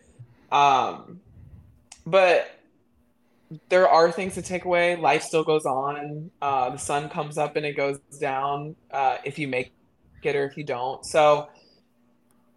[0.50, 1.20] Um
[2.06, 2.50] but
[3.68, 4.96] there are things to take away.
[4.96, 6.30] Life still goes on.
[6.40, 9.72] Uh, the sun comes up and it goes down uh, if you make
[10.22, 11.04] it or if you don't.
[11.04, 11.48] So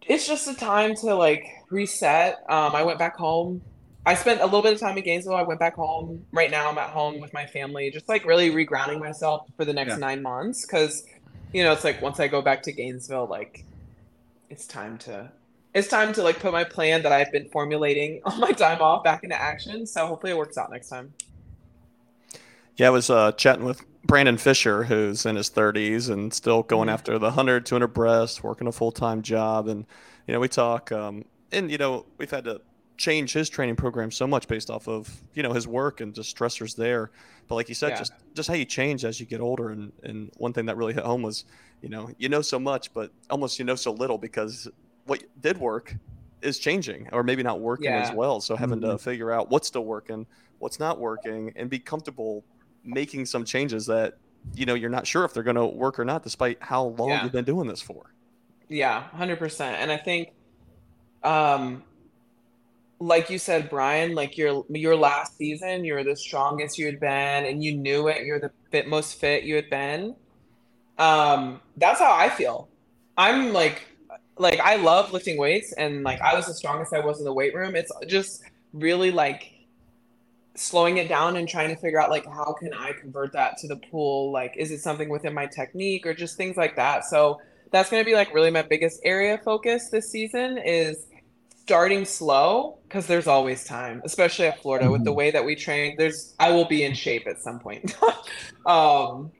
[0.06, 2.36] it's just a time to like reset.
[2.48, 3.62] Um, I went back home.
[4.04, 5.34] I spent a little bit of time in Gainesville.
[5.34, 6.24] I went back home.
[6.30, 9.72] Right now, I'm at home with my family, just like really regrounding myself for the
[9.72, 9.96] next Yeah.
[9.96, 10.64] nine months.
[10.64, 11.04] Because,
[11.52, 13.64] you know, it's like once I go back to Gainesville, like
[14.48, 15.32] it's time to
[15.76, 19.04] it's time to like put my plan that I've been formulating on my time off
[19.04, 19.86] back into action.
[19.86, 21.12] So hopefully it works out next time.
[22.76, 26.88] Yeah, I was uh, chatting with Brandon Fischer, who's in his 30s and still going
[26.88, 26.92] Mhm.
[26.92, 29.68] after the 100, 200 breast, working a full time job.
[29.68, 29.84] And,
[30.26, 32.60] you know, we talk, um, and, you know, we've had to
[32.96, 36.34] change his training program so much based off of, you know, his work and just
[36.34, 37.10] stressors there.
[37.48, 37.98] But like you said, Yeah.
[37.98, 39.70] just just how you change as you get older.
[39.70, 41.44] And, and one thing that really hit home was,
[41.82, 44.68] you know, you know so much, but almost you know so little because
[45.06, 45.94] what did work
[46.42, 48.40] is changing or maybe not working as well.
[48.40, 49.00] So having to Mhm.
[49.00, 50.26] figure out what's still working,
[50.58, 52.44] what's not working, and be comfortable
[52.84, 54.14] making some changes that
[54.54, 57.08] you know you're not sure if they're going to work or not, despite how long
[57.08, 57.24] Yeah.
[57.24, 58.14] you've been doing this for.
[58.68, 59.76] Yeah, hundred percent.
[59.80, 60.28] And I think,
[61.22, 61.84] um,
[62.98, 67.44] like you said, Brian, like your your last season, you're the strongest you had been,
[67.46, 68.24] and you knew it.
[68.24, 70.16] You're the fit, most fit you had been.
[70.98, 72.70] Um, that's how I feel.
[73.16, 73.86] I'm like,
[74.38, 77.32] like I love lifting weights, and like I was the strongest I was in the
[77.32, 77.74] weight room.
[77.76, 79.52] It's just really like
[80.54, 83.68] slowing it down and trying to figure out like how can I convert that to
[83.68, 84.30] the pool?
[84.32, 87.04] Like, is it something within my technique or just things like that?
[87.04, 91.06] So that's going to be like really my biggest area of focus this season is
[91.66, 94.92] starting slow because there's always time, especially at Florida mm-hmm.
[94.92, 95.18] with the mm-hmm.
[95.18, 95.96] way that we train.
[95.98, 97.96] There's I will be in shape at some point.
[98.66, 99.32] um,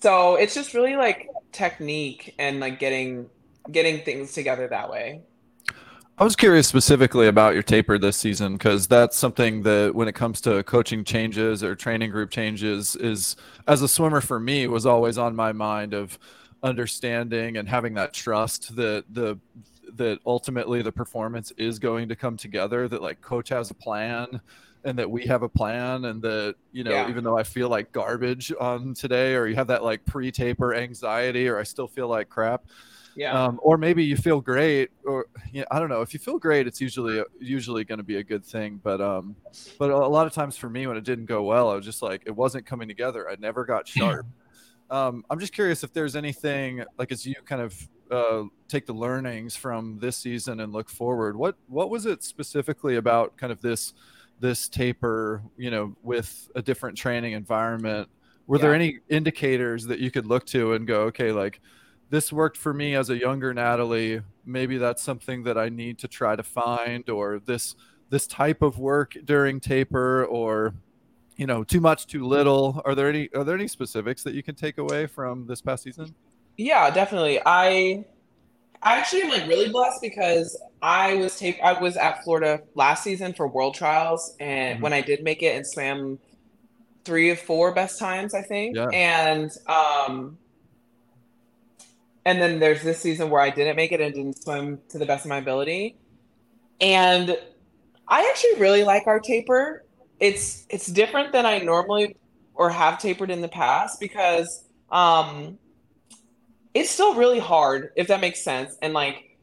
[0.00, 3.28] so it's just really like technique and like getting
[3.72, 5.22] getting things together that way.
[6.18, 10.14] I was curious specifically about your taper this season because that's something that when it
[10.14, 13.36] comes to coaching changes or training group changes is
[13.68, 16.18] as a swimmer for me was always on my mind of
[16.62, 19.38] understanding and having that trust that the
[19.94, 24.40] that ultimately the performance is going to come together that like coach has a plan
[24.84, 27.08] and that we have a plan and that you know yeah.
[27.10, 31.46] even though i feel like garbage on today or you have that like pre-taper anxiety
[31.46, 32.64] or i still feel like crap
[33.16, 36.20] yeah um, or maybe you feel great or you know, i don't know if you
[36.20, 39.34] feel great it's usually usually going to be a good thing but um
[39.78, 42.02] but a lot of times for me when it didn't go well i was just
[42.02, 44.26] like it wasn't coming together i never got sharp
[44.90, 48.92] um, i'm just curious if there's anything like as you kind of uh, take the
[48.92, 53.60] learnings from this season and look forward, what what was it specifically about kind of
[53.60, 53.94] this
[54.38, 58.08] this taper, you know, with a different training environment?
[58.46, 58.62] Were yeah.
[58.62, 61.60] there any indicators that you could look to and go, okay, like
[62.10, 64.22] this worked for me as a younger Natalie.
[64.44, 67.74] Maybe that's something that I need to try to find, or this
[68.10, 70.74] this type of work during taper, or
[71.36, 72.80] you know, too much, too little.
[72.84, 75.82] Are there any are there any specifics that you can take away from this past
[75.82, 76.14] season?
[76.56, 77.40] Yeah, definitely.
[77.44, 78.04] I
[78.82, 83.02] I actually am like really blessed because I was take I was at Florida last
[83.02, 84.82] season for World Trials, and mm-hmm.
[84.82, 86.18] when I did make it and swam
[87.04, 88.76] three of four best times, I think.
[88.76, 88.88] Yeah.
[88.88, 90.38] And um,
[92.26, 95.06] and then there's this season where I didn't make it and didn't swim to the
[95.06, 95.96] best of my ability.
[96.80, 97.38] And
[98.08, 99.84] I actually really like our taper.
[100.18, 102.16] It's it's different than I normally
[102.54, 105.56] or have tapered in the past because um
[106.74, 109.38] it's still really hard if that makes sense and like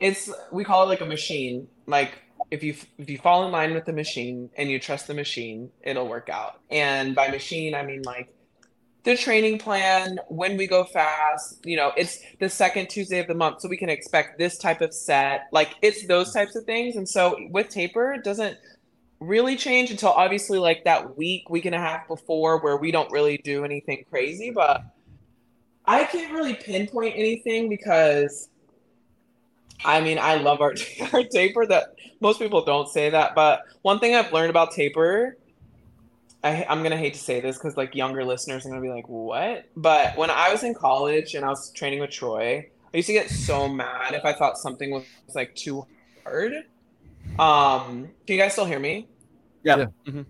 [0.00, 2.12] it's we call it like a machine like
[2.50, 5.70] if you if you fall in line with the machine and you trust the machine
[5.82, 8.32] it'll work out and by machine i mean like
[9.08, 13.34] the training plan when we go fast you know it's the second tuesday of the
[13.34, 16.94] month so we can expect this type of set like it's those types of things
[16.96, 18.58] and so with taper it doesn't
[19.18, 23.10] really change until obviously like that week week and a half before where we don't
[23.10, 24.84] really do anything crazy but
[25.86, 28.50] I can't really pinpoint anything because
[29.84, 30.74] I mean, I love our,
[31.12, 33.36] our taper that most people don't say that.
[33.36, 35.36] But one thing I've learned about taper,
[36.44, 38.86] I, I'm going to hate to say this because like younger listeners are going to
[38.86, 39.66] be like, what?
[39.76, 43.12] But when I was in college and I was training with Troy, I used to
[43.12, 45.86] get so mad if I thought something was, was like too
[46.24, 46.52] hard.
[47.38, 49.08] Um, can you guys still hear me?
[49.62, 49.76] Yeah.
[49.76, 49.86] yeah.
[50.06, 50.22] Mm-hmm.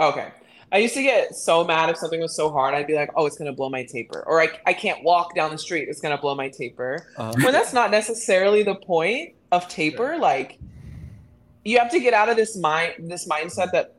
[0.00, 0.32] Okay.
[0.72, 2.74] I used to get so mad if something was so hard.
[2.74, 5.52] I'd be like, "Oh, it's gonna blow my taper," or "I, I can't walk down
[5.52, 5.88] the street.
[5.88, 7.32] It's gonna blow my taper." Uh-huh.
[7.42, 10.18] When that's not necessarily the point of taper.
[10.18, 10.58] Like,
[11.64, 13.93] you have to get out of this mind this mindset that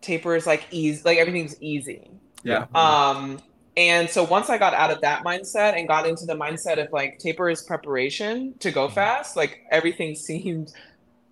[0.00, 2.10] taper is like easy, like everything's easy.
[2.42, 2.66] Yeah.
[2.74, 3.40] Um.
[3.76, 6.92] And so once I got out of that mindset and got into the mindset of
[6.92, 8.94] like taper is preparation to go mm-hmm.
[8.94, 10.72] fast, like everything seemed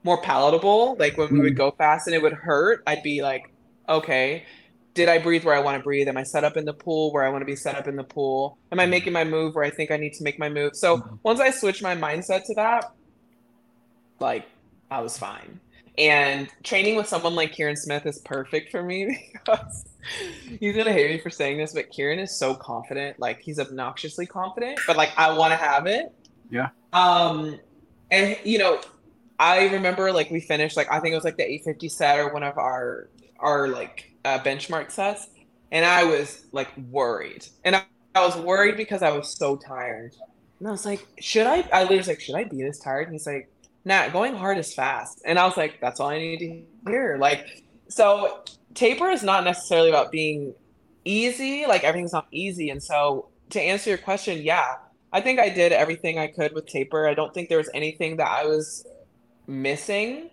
[0.04, 0.96] more palatable.
[0.98, 1.56] Like when we would mm-hmm.
[1.56, 3.52] go fast and it would hurt, I'd be like,
[3.88, 4.44] okay
[4.96, 6.08] did I breathe where I want to breathe?
[6.08, 7.96] Am I set up in the pool where I want to be set up in
[7.96, 8.56] the pool?
[8.72, 8.90] Am I mm-hmm.
[8.90, 10.74] making my move where I think I need to make my move?
[10.74, 12.92] So once I switched my mindset to that,
[14.18, 14.46] like
[14.90, 15.60] I was fine.
[15.98, 19.86] And training with someone like Kieran Smith is perfect for me because
[20.60, 23.18] he's gonna hate me for saying this, but Kieran is so confident.
[23.18, 26.14] Like he's obnoxiously confident, but like I want to have it.
[26.50, 26.68] Yeah.
[26.92, 27.58] Um,
[28.10, 28.80] and you know,
[29.38, 32.32] I remember like we finished like I think it was like the 850 set or
[32.32, 35.28] one of our our like uh, benchmark sets,
[35.70, 40.14] and I was like worried, and I, I, was worried because I was so tired,
[40.58, 41.68] and I was like, should I?
[41.72, 43.08] I literally was like, should I be this tired?
[43.08, 43.50] And he's like,
[43.86, 47.16] Nah, going hard is fast, and I was like, that's all I need to hear.
[47.18, 48.42] Like, so
[48.74, 50.54] taper is not necessarily about being
[51.04, 51.66] easy.
[51.66, 54.74] Like everything's not easy, and so to answer your question, yeah,
[55.12, 57.08] I think I did everything I could with taper.
[57.08, 58.84] I don't think there was anything that I was
[59.46, 60.30] missing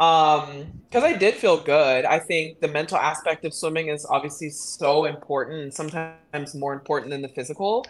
[0.00, 4.48] um because i did feel good i think the mental aspect of swimming is obviously
[4.48, 7.84] so important and sometimes more important than the physical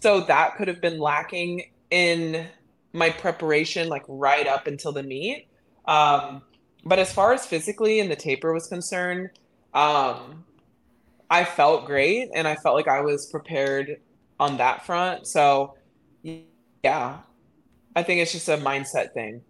[0.00, 2.46] so that could have been lacking in
[2.96, 5.48] my preparation like right up until the meet
[5.86, 6.42] Um,
[6.84, 9.30] but as far as physically and the taper was concerned,
[9.74, 10.44] um,
[11.30, 14.00] I felt great and I felt like I was prepared
[14.40, 15.26] on that front.
[15.26, 15.76] So,
[16.22, 17.18] yeah,
[17.96, 19.42] I think it's just a mindset thing.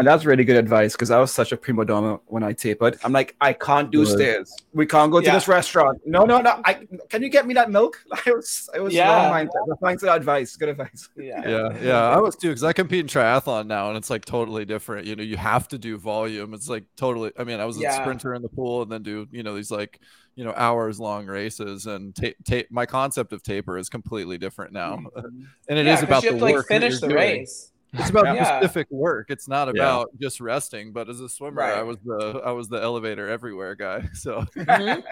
[0.00, 2.98] And that's really good advice because I was such a prima donna when I tapered.
[3.04, 4.12] I'm like, I can't do Good.
[4.14, 4.56] stairs.
[4.72, 5.34] We can't go to Yeah.
[5.34, 6.00] this restaurant.
[6.06, 6.58] No, no, no.
[6.64, 8.02] I can you get me that milk?
[8.26, 9.28] I was, I was Yeah.
[9.30, 9.78] wrong mindset.
[9.82, 10.56] Thanks for that advice.
[10.56, 11.10] Good advice.
[11.18, 11.46] Yeah.
[11.48, 14.64] yeah yeah i was too because i compete in triathlon now and it's like totally
[14.64, 17.76] different you know you have to do volume it's like totally i mean i was
[17.76, 18.00] a Yeah.
[18.00, 20.00] sprinter in the pool and then do you know these like
[20.34, 24.72] you know hours long races and ta- ta- my concept of taper is completely different
[24.72, 25.26] now mm-hmm.
[25.68, 27.08] and it is yeah, 'cause about you the have to like work that finish the
[27.08, 27.16] doing.
[27.16, 27.72] race.
[27.94, 28.58] It's about Yeah.
[28.60, 29.82] specific work it's not Yeah.
[29.82, 33.74] about just resting but as a swimmer i was the i was the elevator everywhere
[33.74, 35.02] guy so Mhm.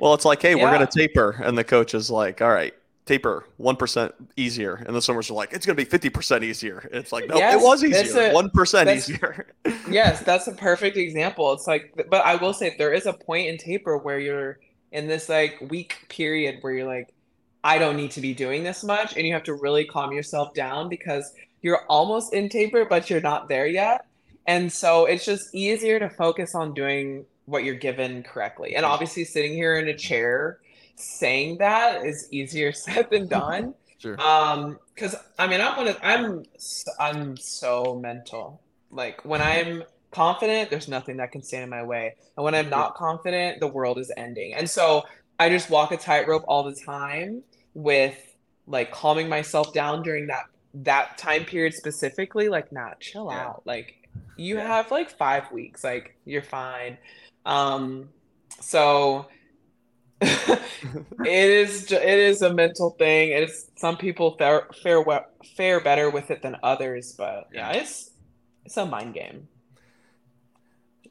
[0.00, 2.74] Well, it's like, hey, we're gonna taper, and the coach is like, all right,
[3.06, 6.88] taper one percent easier, and the swimmers are like, it's gonna be fifty percent easier.
[6.92, 9.46] It's like, no, Yes, it was that's easier, a- one percent easier.
[9.88, 11.52] yes, that's a perfect example.
[11.52, 14.58] It's like, but I will say there is a point in taper where you're
[14.90, 17.08] in this like week period where you're like,
[17.62, 20.54] I don't need to be doing this much, and you have to really calm yourself
[20.54, 24.06] down because you're almost in taper, but you're not there yet.
[24.46, 28.76] And so it's just easier to focus on doing what you're given correctly.
[28.76, 30.58] And obviously, sitting here in a chair
[30.96, 33.74] saying that is easier said than done.
[33.98, 36.44] sure Um, because I mean, I'm one of I'm
[36.98, 38.60] I'm so mental.
[38.90, 42.70] Like when I'm confident, there's nothing that can stand in my way, and when I'm
[42.70, 44.54] not confident, the world is ending.
[44.54, 45.04] And so
[45.38, 47.42] I just walk a tightrope all the time
[47.74, 48.16] with
[48.66, 52.48] like calming myself down during that that time period specifically.
[52.48, 53.46] Like, nah, chill Yeah.
[53.46, 53.62] out.
[53.66, 54.66] Like you Yeah.
[54.66, 55.84] have like five weeks.
[55.84, 56.98] Like you're fine.
[57.46, 58.10] Um,
[58.60, 59.26] so
[60.20, 60.58] it
[61.24, 63.30] is it is a mental thing.
[63.30, 65.04] It's some people fare fare
[65.56, 68.10] fare better with it than others, but yeah, it's
[68.64, 69.48] it's a mind game.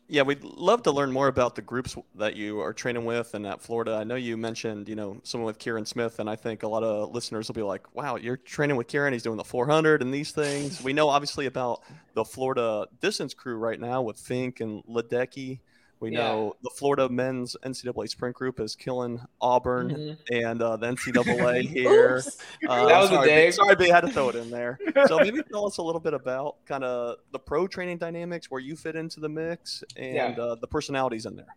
[0.10, 3.46] Yeah, we'd love to learn more about the groups that you are training with and
[3.46, 3.96] at Florida.
[3.96, 6.84] I know you mentioned, you know, someone with Kieran Smith, and I think a lot
[6.84, 9.12] of listeners will be like, wow, you're training with Kieran.
[9.12, 10.82] He's doing the 400 and these things.
[10.82, 15.60] We know obviously about the Florida distance crew right now with Finke and Ledecky.
[16.00, 16.20] We Yeah.
[16.20, 20.18] know the Florida men's NCAA sprint group is killing Auburn Mhm.
[20.32, 22.22] and uh, the NCAA here.
[22.68, 23.54] Uh, That was a sorry, dig.
[23.54, 24.78] Sorry, but I had to throw it in there.
[25.08, 28.62] So maybe tell us a little bit about kind of the pro training dynamics, where
[28.62, 30.44] you fit into the mix, and Yeah.
[30.44, 31.56] uh, the personalities in there.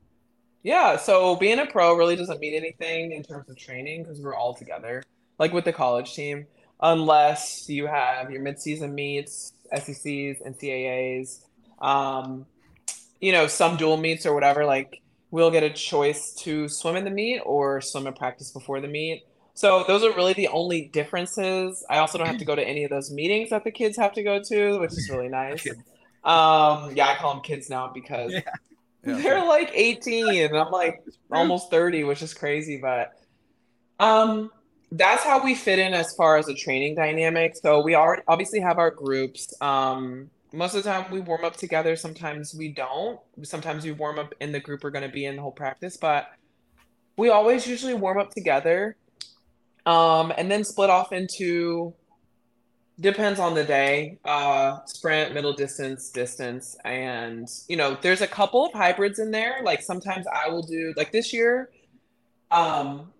[0.62, 4.34] Yeah, so being a pro really doesn't mean anything in terms of training because we're
[4.34, 5.02] all together,
[5.38, 6.46] like with the college team,
[6.80, 11.44] unless you have your midseason meets, SECs, NCAAs,
[11.80, 12.44] um,
[13.20, 14.64] you know, some dual meets or whatever.
[14.64, 18.80] Like we'll get a choice to swim in the meet or swim in practice before
[18.80, 19.24] the meet.
[19.54, 21.84] So those are really the only differences.
[21.90, 24.12] I also don't have to go to any of those meetings that the kids have
[24.14, 25.74] to go to, which is really nice.
[26.24, 28.42] Um, yeah, I call them kids now because Yeah.
[29.04, 33.12] Yeah, they're like 18 and I'm like almost 30, which is crazy, but
[33.98, 34.50] um
[34.92, 37.54] that's how we fit in as far as a training dynamic.
[37.56, 39.54] So we already obviously have our groups.
[39.60, 43.20] Um most of the time we warm up together, sometimes we don't.
[43.42, 45.96] Sometimes we warm up in the group we're going to be in the whole practice,
[45.96, 46.28] but
[47.16, 48.96] we always usually warm up together.
[49.86, 51.94] Um and then split off into
[53.00, 58.66] depends on the day uh sprint middle distance distance and you know there's a couple
[58.66, 61.70] of hybrids in there like sometimes i will do like this year
[62.50, 63.10] um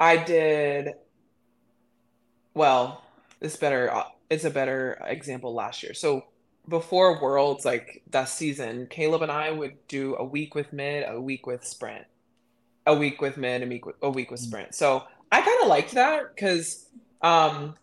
[0.00, 0.94] i did
[2.54, 3.04] well
[3.42, 3.90] it's better
[4.34, 5.94] it's a better example last year.
[5.94, 6.24] So
[6.68, 11.20] before worlds like that season caleb and i would do a week with mid a
[11.20, 12.04] week with sprint.
[12.86, 14.74] A week with mid a week with, a week with sprint.
[14.74, 16.86] So i kind of liked that because
[17.22, 17.74] um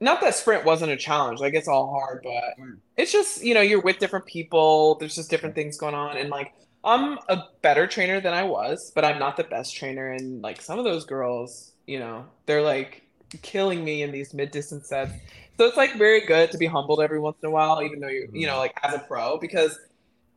[0.00, 3.60] not that sprint wasn't a challenge like it's all hard but it's just you know
[3.60, 7.86] you're with different people there's just different things going on and like i'm a better
[7.86, 11.04] trainer than i was but i'm not the best trainer and like some of those
[11.04, 13.07] girls you know they're like
[13.42, 15.12] killing me in these mid-distance sets
[15.58, 18.08] so it's like very good to be humbled every once in a while even though
[18.08, 19.78] you're you know like as a pro because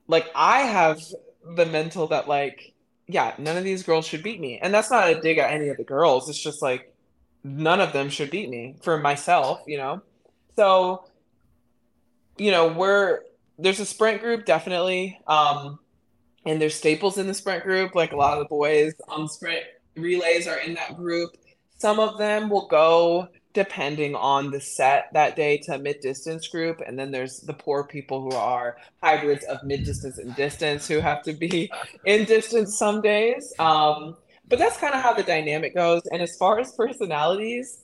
[0.07, 1.01] like i have
[1.55, 2.73] the mental that like
[3.07, 5.69] yeah none of these girls should beat me and that's not a dig at any
[5.69, 6.91] of the girls it's just like
[7.43, 10.01] none of them should beat me for myself, you know?
[10.55, 11.05] So,
[12.37, 13.21] you know, we're
[13.57, 15.19] there's a sprint group definitely.
[15.27, 15.79] Um
[16.45, 19.63] and there's staples in the sprint group, like a lot of the boys on sprint
[19.95, 21.37] relays are in that group.
[21.81, 26.79] Some of them will go depending on the set that day to mid distance group.
[26.85, 30.99] And then there's the poor people who are hybrids of mid distance and distance who
[30.99, 31.71] have to be
[32.05, 33.51] in distance some days.
[33.57, 34.15] Um,
[34.47, 36.03] but that's kind of how the dynamic goes.
[36.11, 37.79] And as far as personalities,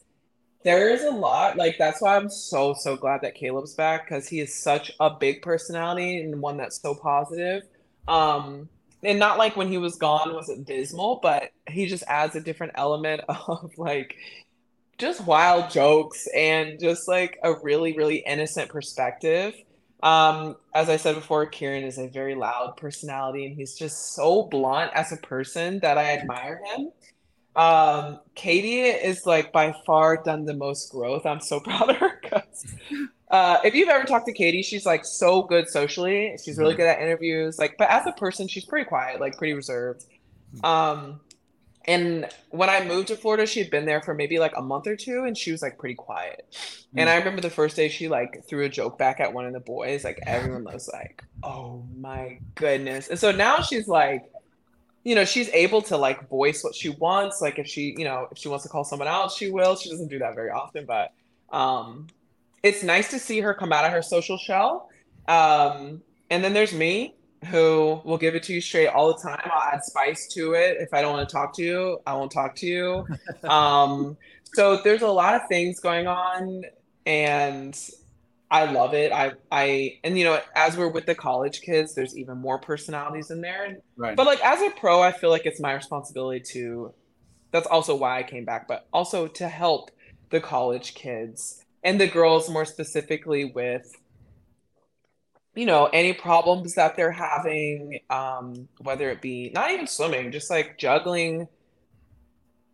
[0.63, 4.27] there is a lot like that's why i'm so so glad that caleb's back because
[4.27, 7.61] he is such a big personality and one that's so positive
[8.07, 8.67] um
[9.03, 12.41] and not like when he was gone was it dismal but he just adds a
[12.41, 14.15] different element of like
[14.97, 19.53] just wild jokes and just like a really really innocent perspective
[20.03, 24.43] um as i said before kieran is a very loud personality and he's just so
[24.43, 26.91] blunt as a person that i admire him
[27.57, 31.25] um, Katie is like by far done the most growth.
[31.25, 32.65] I'm so proud of her because
[33.29, 36.37] uh, if you've ever talked to Katie, she's like so good socially.
[36.43, 36.81] She's really mm-hmm.
[36.81, 37.59] good at interviews.
[37.59, 40.05] Like, but as a person, she's pretty quiet, like pretty reserved.
[40.63, 41.19] Um,
[41.85, 44.87] and when I moved to Florida, she had been there for maybe like a month
[44.87, 46.45] or two, and she was like pretty quiet.
[46.51, 46.99] Mm-hmm.
[46.99, 49.53] And I remember the first day she like threw a joke back at one of
[49.53, 50.03] the boys.
[50.03, 54.31] Like everyone was like, "Oh my goodness!" And so now she's like
[55.03, 58.27] you know she's able to like voice what she wants like if she you know
[58.29, 60.85] if she wants to call someone out she will she doesn't do that very often
[60.85, 61.13] but
[61.55, 62.07] um
[62.63, 64.89] it's nice to see her come out of her social shell
[65.27, 69.39] um and then there's me who will give it to you straight all the time
[69.45, 72.31] i'll add spice to it if i don't want to talk to you i won't
[72.31, 73.05] talk to you
[73.49, 74.17] um
[74.53, 76.63] so there's a lot of things going on
[77.05, 77.79] and
[78.49, 79.11] I love it.
[79.11, 83.29] I I and you know, as we're with the college kids, there's even more personalities
[83.29, 83.77] in there.
[83.97, 84.15] Right.
[84.15, 86.93] But like as a pro, I feel like it's my responsibility to
[87.51, 89.91] that's also why I came back, but also to help
[90.29, 93.95] the college kids and the girls more specifically with
[95.55, 100.49] you know any problems that they're having um whether it be not even swimming just
[100.49, 101.47] like juggling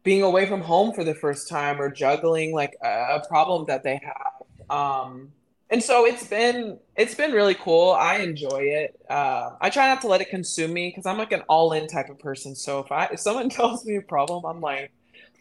[0.02, 3.84] being away from home for the first time or juggling like a, a problem that
[3.84, 5.32] they have um
[5.70, 7.94] and so it's been it's been really cool.
[7.94, 8.96] I enjoy it.
[9.10, 11.88] Uh, I try not to let it consume me because I'm like an all in
[11.88, 12.54] type of person.
[12.54, 14.92] So if I if someone tells me a problem, I'm like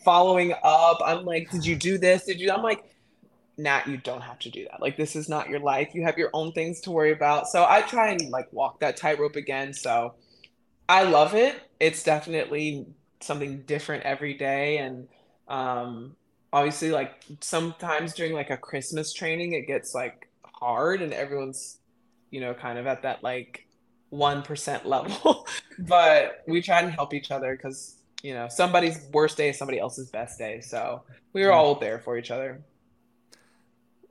[0.06, 1.00] following up.
[1.04, 2.24] I'm like, did you do this?
[2.24, 2.50] Did you?
[2.50, 2.91] I'm like,
[3.62, 4.80] Nat, you don't have to do that.
[4.80, 5.94] Like this is not your life.
[5.94, 7.46] You have your own things to worry about.
[7.46, 9.72] So I try and like walk that tightrope again.
[9.72, 10.14] So
[10.88, 11.60] I love it.
[11.80, 12.86] It's definitely
[13.20, 15.06] something different every day and
[15.46, 16.16] um
[16.52, 21.78] obviously like sometimes during like a Christmas training it gets like hard and everyone's
[22.30, 23.66] you know kind of at that like
[24.12, 25.46] 1% level
[25.78, 29.78] but we try and help each other because you know somebody's worst day is somebody
[29.78, 31.02] else's best day so
[31.32, 32.60] we were all there for each other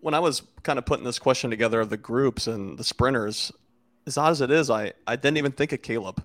[0.02, 3.52] when i was kind of putting this question together of the groups and the sprinters
[4.06, 6.24] as odd as it is i i didn't even think of caleb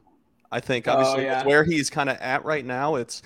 [0.53, 1.45] I think obviously oh, yeah.
[1.45, 3.21] where he's kind of at right now, it's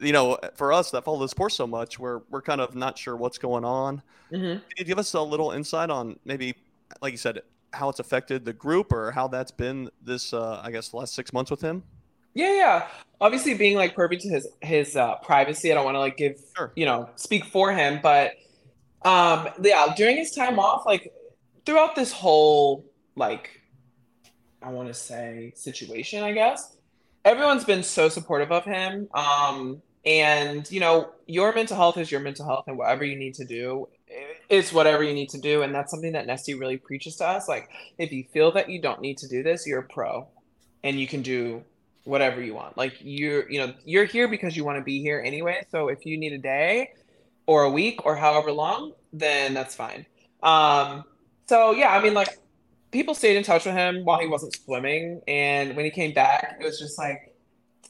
[0.00, 2.98] you know, for us that follow the sport so much, we're we're kind of not
[2.98, 4.02] sure what's going on.
[4.32, 4.58] Mm-hmm.
[4.58, 6.54] Can you give us a little insight on maybe,
[7.00, 7.40] like you said,
[7.72, 11.32] how it's affected the group or how that's been this, uh, I guess, last six
[11.32, 11.82] months with him?
[12.34, 12.88] Yeah, yeah.
[13.20, 16.40] Obviously, being like privy to his his uh, privacy, I don't want to like give
[16.56, 16.72] sure.
[16.74, 18.32] you know speak for him, but
[19.04, 21.12] um, yeah, during his time off, like
[21.66, 22.84] throughout this whole
[23.16, 23.60] like
[24.62, 26.76] I want to say situation, I guess
[27.24, 29.08] everyone's been so supportive of him.
[29.14, 33.34] Um, and you know, your mental health is your mental health, and whatever you need
[33.34, 33.88] to do,
[34.48, 35.62] it's whatever you need to do.
[35.62, 37.48] And that's something that Nesty really preaches to us.
[37.48, 40.28] Like, if you feel that you don't need to do this, you're a pro,
[40.82, 41.62] and you can do
[42.04, 42.76] whatever you want.
[42.76, 45.64] Like you're, you know, you're here because you want to be here anyway.
[45.70, 46.92] So if you need a day
[47.46, 50.06] or a week or however long, then that's fine.
[50.42, 51.04] Um,
[51.46, 52.38] so yeah, I mean, like
[52.90, 56.58] people stayed in touch with him while he wasn't swimming, and when he came back,
[56.60, 57.34] it was just like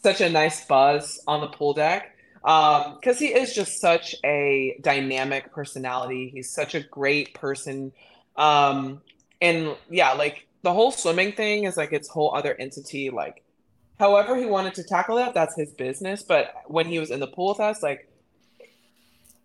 [0.03, 4.79] such a nice buzz on the pool deck because um, he is just such a
[4.83, 6.31] dynamic personality.
[6.35, 7.93] He's such a great person,
[8.37, 9.01] um,
[9.41, 13.11] and yeah, like the whole swimming thing is like its whole other entity.
[13.11, 13.45] Like,
[14.01, 16.23] however he wanted to tackle that, that's his business.
[16.23, 18.09] But when he was in the pool with us, like,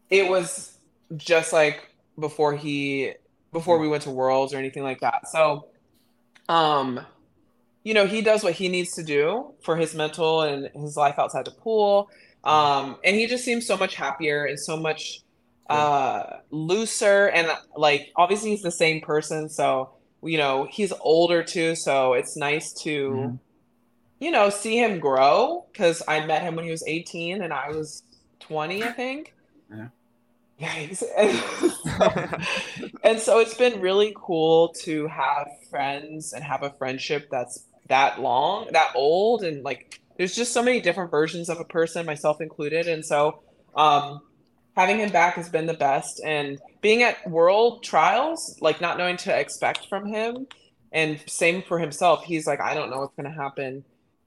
[0.10, 0.78] it was
[1.16, 1.90] just like
[2.20, 3.14] before he
[3.52, 5.28] before we went to Worlds or anything like that.
[5.28, 5.68] So,
[6.48, 7.00] um,
[7.84, 11.18] you know, he does what he needs to do for his mental and his life
[11.18, 12.10] outside the pool.
[12.44, 15.24] Um, and he just seems so much happier and so much
[15.70, 19.92] uh looser and like obviously he's the same person so
[20.24, 23.36] you know he's older too so it's nice to mm-hmm.
[24.20, 27.70] you know see him grow because i met him when he was 18 and i
[27.70, 28.02] was
[28.40, 29.36] 20 i think
[29.72, 29.90] yeah
[30.60, 31.04] Yikes.
[33.04, 38.22] and so it's been really cool to have friends and have a friendship that's that
[38.22, 42.42] long, that old, and like there's just so many different versions of a person, myself
[42.42, 42.88] included.
[42.88, 43.42] And so
[43.76, 44.22] um,
[44.76, 46.22] having him back has been the best.
[46.24, 50.48] And being at world trials, like not knowing to expect from him,
[50.92, 53.86] and same for himself, he's like, I don't know what's going to happen.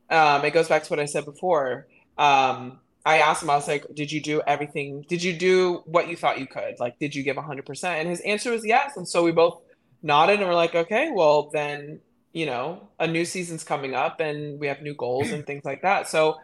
[0.09, 1.87] Um, it goes back to what I said before.
[2.17, 5.05] Um, I asked him, I was like, did you do everything?
[5.09, 6.79] Did you do what you thought you could?
[6.79, 7.85] Like, did you give 100%?
[7.85, 8.97] And his answer was yes.
[8.97, 9.61] And so we both
[10.03, 12.01] nodded and we're like, okay, well, then,
[12.33, 15.83] you know, a new season's coming up and we have new goals and things like
[15.83, 16.09] that.
[16.09, 16.39] So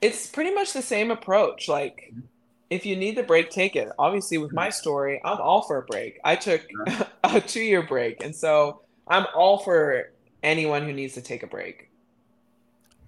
[0.00, 1.68] it's pretty much the same approach.
[1.68, 2.12] Like,
[2.68, 3.88] if you need the break, take it.
[3.98, 6.18] Obviously, with my story, I'm all for a break.
[6.24, 6.62] I took
[7.24, 8.24] a two year break.
[8.24, 10.10] And so I'm all for
[10.42, 11.91] anyone who needs to take a break.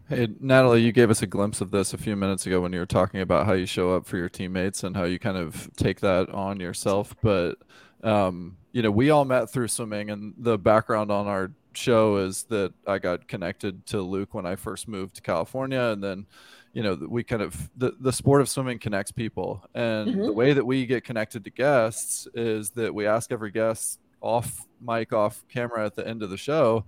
[0.07, 2.79] Hey, Natalie, you gave us a glimpse of this a few minutes ago when you
[2.79, 5.71] were talking about how you show up for your teammates and how you kind of
[5.77, 7.17] take that on yourself.
[7.23, 7.55] But,
[8.03, 12.43] um, you know, we all met through swimming, and the background on our show is
[12.45, 15.81] that I got connected to Luke when I first moved to California.
[15.81, 16.27] And then,
[16.75, 19.65] you know, we kind of, the, the sport of swimming connects people.
[19.75, 20.21] And mm-hmm.
[20.21, 24.67] the way that we get connected to guests is that we ask every guest off
[24.83, 26.85] mic, off camera at the end of the show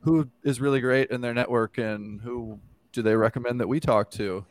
[0.00, 2.60] who is really great in their network and who
[2.92, 4.44] do they recommend that we talk to?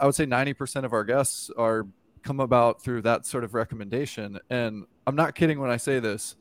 [0.00, 1.86] I would say 90% of our guests are
[2.22, 4.38] come about through that sort of recommendation.
[4.50, 6.36] And i'm not kidding when i say this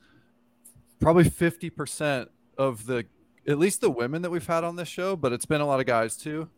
[1.00, 2.28] probably 50%
[2.58, 3.06] of the
[3.48, 5.80] at least the women that we've had on this show but it's been a lot
[5.80, 6.50] of guys too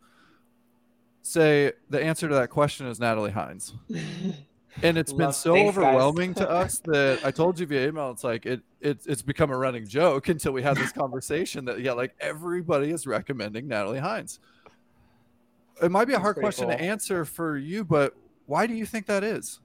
[1.22, 3.74] say the answer to that question is natalie hinds
[4.82, 8.10] and it's been so Thanks, overwhelming to us that I told you via email.
[8.10, 11.80] It's like it, it it's become a running joke until we had this conversation that
[11.80, 14.40] yeah, like everybody is recommending Natalie Hinds.
[15.82, 16.76] It might be a hard question cool.
[16.76, 18.14] to answer for you, but
[18.46, 19.60] why do you think that is?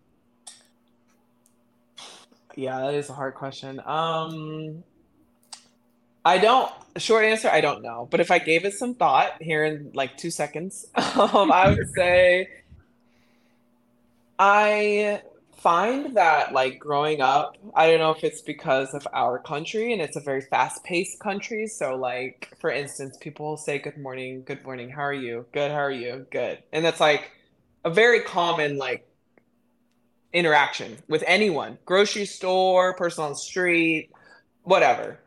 [2.56, 3.82] Yeah, that is a hard question.
[3.86, 4.84] Um,
[6.24, 6.72] I don't.
[6.98, 8.08] Short answer, I don't know.
[8.10, 11.90] But if I gave it some thought here in like two seconds, um, I would
[11.94, 12.50] say
[14.38, 15.22] I
[15.58, 20.02] find that like growing up, I don't know if it's because of our country and
[20.02, 21.68] it's a very fast-paced country.
[21.68, 25.46] So like for instance, people say good morning, good morning, how are you?
[25.54, 26.26] Good, how are you?
[26.32, 26.60] Good.
[26.72, 27.32] And that's like
[27.84, 29.08] a very common like
[30.34, 34.12] interaction with anyone, grocery store, person on the street,
[34.64, 35.20] whatever.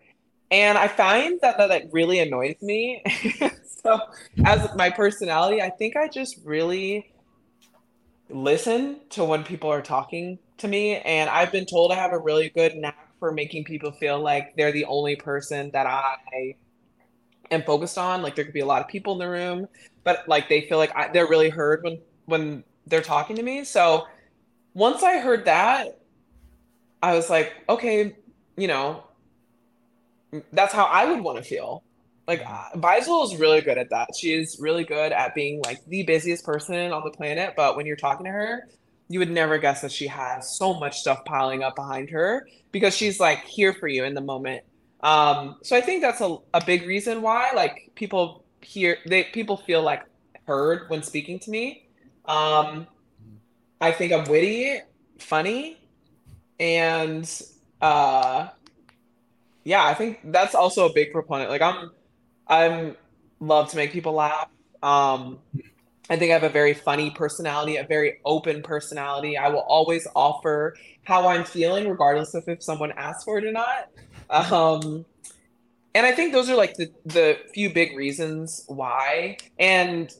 [0.50, 3.02] And I find that that like really annoys me.
[3.82, 4.00] so
[4.44, 7.10] as my personality, I think I just really
[8.30, 10.96] listen to when people are talking to me.
[10.96, 14.54] And I've been told I have a really good knack for making people feel like
[14.56, 16.54] they're the only person that I
[17.50, 18.22] am focused on.
[18.22, 19.66] Like there could be a lot of people in the room,
[20.04, 23.64] but like they feel like I, they're really heard when when they're talking to me.
[23.64, 24.06] So
[24.74, 25.98] once I heard that,
[27.02, 28.16] I was like, okay,
[28.56, 29.04] you know,
[30.52, 31.82] that's how I would want to feel.
[32.28, 34.10] Like Beisel is really good at that.
[34.14, 37.54] She is really good at being like the busiest person on the planet.
[37.56, 38.68] But when you're talking to her,
[39.08, 42.94] you would never guess that she has so much stuff piling up behind her because
[42.94, 44.62] she's like here for you in the moment.
[45.00, 49.56] Um, so I think that's a, a big reason why like people hear they people
[49.56, 50.02] feel like
[50.46, 51.88] heard when speaking to me.
[52.26, 52.86] Um,
[53.80, 54.80] I think I'm witty,
[55.18, 55.78] funny,
[56.60, 57.30] and
[57.80, 58.48] uh,
[59.64, 61.48] yeah, I think that's also a big proponent.
[61.48, 61.92] Like I'm
[62.48, 62.96] I'm
[63.40, 64.48] love to make people laugh.
[64.82, 65.38] Um,
[66.10, 69.36] I think I have a very funny personality, a very open personality.
[69.36, 70.74] I will always offer
[71.04, 73.90] how I'm feeling, regardless of if someone asks for it or not.
[74.30, 75.04] Um,
[75.94, 79.38] and I think those are like the the few big reasons why.
[79.58, 80.12] And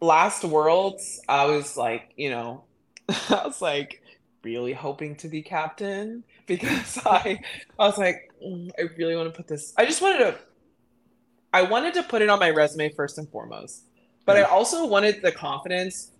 [0.00, 2.64] last worlds, I was like, you know,
[3.08, 4.02] I was like
[4.42, 7.40] really hoping to be captain because I
[7.78, 9.72] I was like, mm, I really want to put this.
[9.76, 10.38] I just wanted to
[11.52, 13.84] I wanted to put it on my resume first and foremost,
[14.24, 16.12] but I also wanted the confidence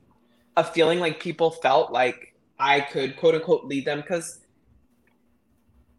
[0.57, 4.41] of feeling like people felt like I could quote unquote lead them because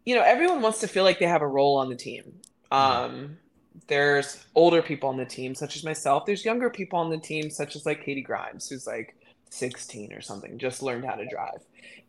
[0.04, 2.40] you know everyone wants to feel like they have a role on the team.
[2.70, 3.38] Um,
[3.86, 6.26] there's older people on the team, such as myself.
[6.26, 9.16] There's younger people on the team, such as like Katie Grimes, who's like
[9.50, 11.60] 16 or something, just learned how to drive.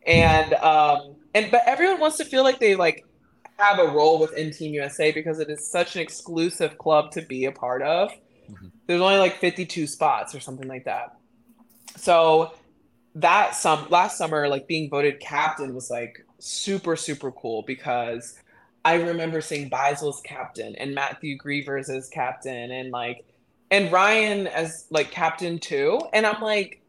[0.06, 3.04] And um, and but everyone wants to feel like they like
[3.58, 7.44] have a role within Team USA because it is such an exclusive club to be
[7.44, 8.10] a part of.
[8.50, 8.68] Mm-hmm.
[8.86, 11.16] There's only like 52 spots or something like that.
[11.96, 12.52] So
[13.14, 18.38] that some last summer, like being voted captain was like super super cool because
[18.84, 23.24] I remember seeing Beisel as captain and Matthew Grevers as captain and like
[23.70, 26.00] and Ryan as like captain too.
[26.12, 26.82] And I'm like,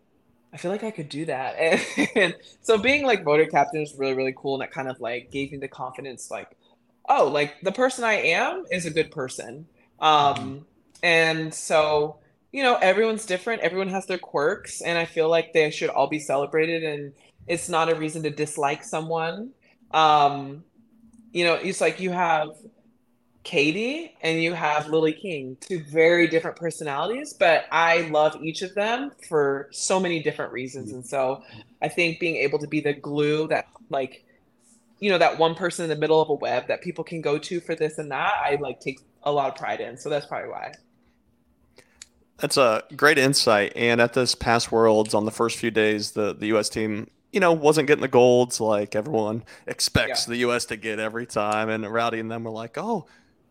[0.56, 1.58] I feel like I could do that.
[1.60, 4.56] And, and, so being like voted captain is really, really cool.
[4.56, 6.56] And that kind of like gave me the confidence, like,
[7.10, 9.68] oh, like the person I am is a good person.
[10.00, 10.66] Um,
[11.04, 12.20] and so,
[12.54, 13.64] you know, everyone's different.
[13.64, 14.80] Everyone has their quirks.
[14.80, 16.84] And I feel like they should all be celebrated.
[16.86, 17.12] And
[17.48, 19.50] it's not a reason to dislike someone.
[19.92, 20.64] Um,
[21.34, 22.52] you know, it's like you have
[23.46, 28.74] Katie and you have Lily King, two very different personalities, but I love each of
[28.76, 30.92] them for so many different reasons.
[30.92, 31.44] And so
[31.82, 34.26] I think being able to be the glue that like
[35.00, 37.38] you know that one person in the middle of a web that people can go
[37.38, 39.98] to for this and that, I like take a lot of pride in.
[39.98, 40.74] So that's probably why.
[42.38, 43.74] That's a great insight.
[43.76, 46.68] And at this past Worlds, on the first few days, the, the U.S.
[46.68, 50.32] team, you know, wasn't getting the golds like everyone expects yeah.
[50.32, 50.66] the U.S.
[50.66, 51.70] to get every time.
[51.70, 53.06] And Rowdy and them were like, oh,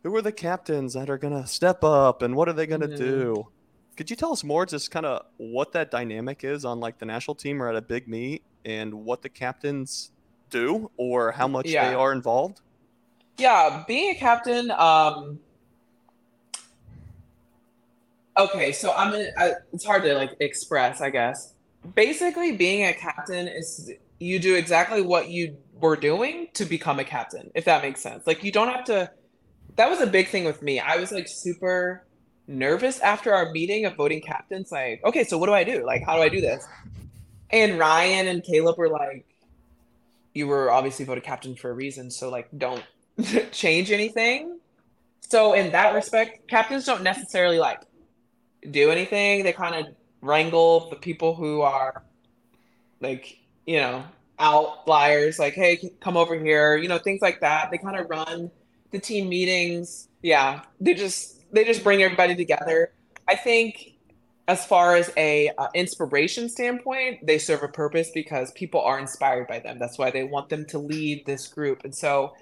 [0.05, 2.83] who are the captains that are going to step up and what are they going
[2.83, 2.97] to mm-hmm.
[2.97, 3.49] do?
[3.97, 7.07] Could you tell us more just kind of what that dynamic is on like the
[7.07, 10.13] national team or at a big meet and what the captains
[10.51, 11.89] do or how much yeah.
[11.89, 12.61] they are involved?
[13.39, 15.41] Yeah, being a captain, um,
[18.37, 21.55] okay, so I'm I, it's hard to like express, I guess.
[21.95, 27.05] Basically, being a captain is you do exactly what you were doing to become a
[27.05, 28.27] captain, if that makes sense.
[28.27, 29.11] Like you don't have to
[29.77, 30.81] that was a big thing with me.
[30.81, 32.05] I was like super
[32.47, 34.71] nervous after our meeting of voting captains.
[34.71, 35.85] Like, okay, so what do I do?
[35.85, 36.67] Like, how do I do this?
[37.51, 39.27] And Ryan and Caleb were like,
[40.35, 42.11] you were obviously voted captain for a reason.
[42.11, 42.83] So, like, don't
[43.53, 44.59] change anything.
[45.29, 47.81] So, in that respect, captains don't necessarily like
[48.71, 49.45] do anything.
[49.45, 52.03] They kind of wrangle the people who are
[53.01, 54.05] like, you know,
[54.39, 57.71] outliers, like, hey, come over here, you know, things like that.
[57.71, 58.51] They kind of run
[58.95, 60.09] the team meetings.
[60.23, 62.93] Yeah, they just they just bring everybody together.
[63.29, 63.95] I think
[64.47, 69.49] as far as a uh, inspiration standpoint, they serve a purpose because people are inspired
[69.49, 69.79] by them.
[69.79, 71.85] That's why they want them to lead this group.
[71.85, 72.35] And so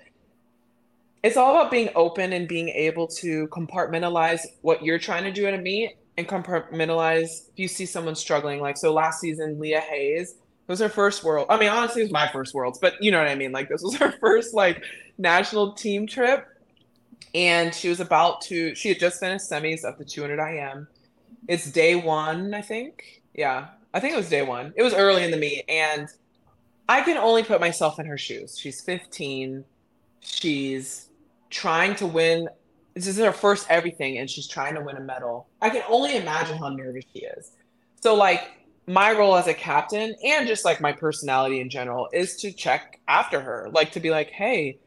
[1.22, 5.46] it's all about being open and being able to compartmentalize what you're trying to do
[5.46, 8.60] at a meet and compartmentalize if you see someone struggling.
[8.60, 10.36] Like so last season, Leah Hayes, it
[10.68, 11.46] was her first world.
[11.48, 13.52] I mean, honestly, it was my first worlds, but you know what I mean?
[13.52, 14.82] Like this was her first like
[15.18, 16.46] national team trip.
[17.34, 20.86] And she was about to, she had just finished semis of the 200 IM.
[21.48, 23.22] It's day one, I think.
[23.34, 24.72] Yeah, I think it was day one.
[24.76, 25.64] It was early in the meet.
[25.68, 26.08] And
[26.88, 28.58] I can only put myself in her shoes.
[28.58, 29.64] She's 15.
[30.20, 31.08] She's
[31.48, 32.48] trying to win.
[32.94, 35.48] This is her first everything, and she's trying to win a medal.
[35.62, 37.52] I can only imagine how nervous she is.
[38.02, 38.50] So, like,
[38.86, 43.00] my role as a captain and just like my personality in general is to check
[43.08, 44.78] after her, like to be like, hey,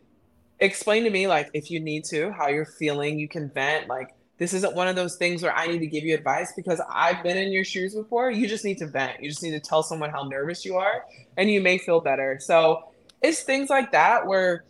[0.59, 4.13] explain to me like if you need to how you're feeling you can vent like
[4.37, 7.21] this isn't one of those things where i need to give you advice because i've
[7.23, 8.31] been in your shoes before.
[8.31, 9.21] You just need to vent.
[9.21, 11.05] You just need to tell someone how nervous you are
[11.37, 12.39] and you may feel better.
[12.39, 12.89] So
[13.21, 14.63] it's things like that where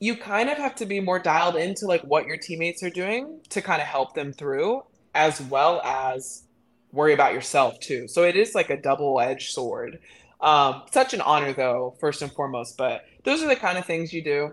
[0.00, 3.40] you kind of have to be more dialed into like what your teammates are doing
[3.50, 4.82] to kind of help them through
[5.14, 6.42] as well as
[6.90, 8.08] worry about yourself too.
[8.08, 10.00] So it is like a double-edged sword.
[10.40, 14.12] Um, such an honor though first and foremost but those are the kind of things
[14.12, 14.50] you do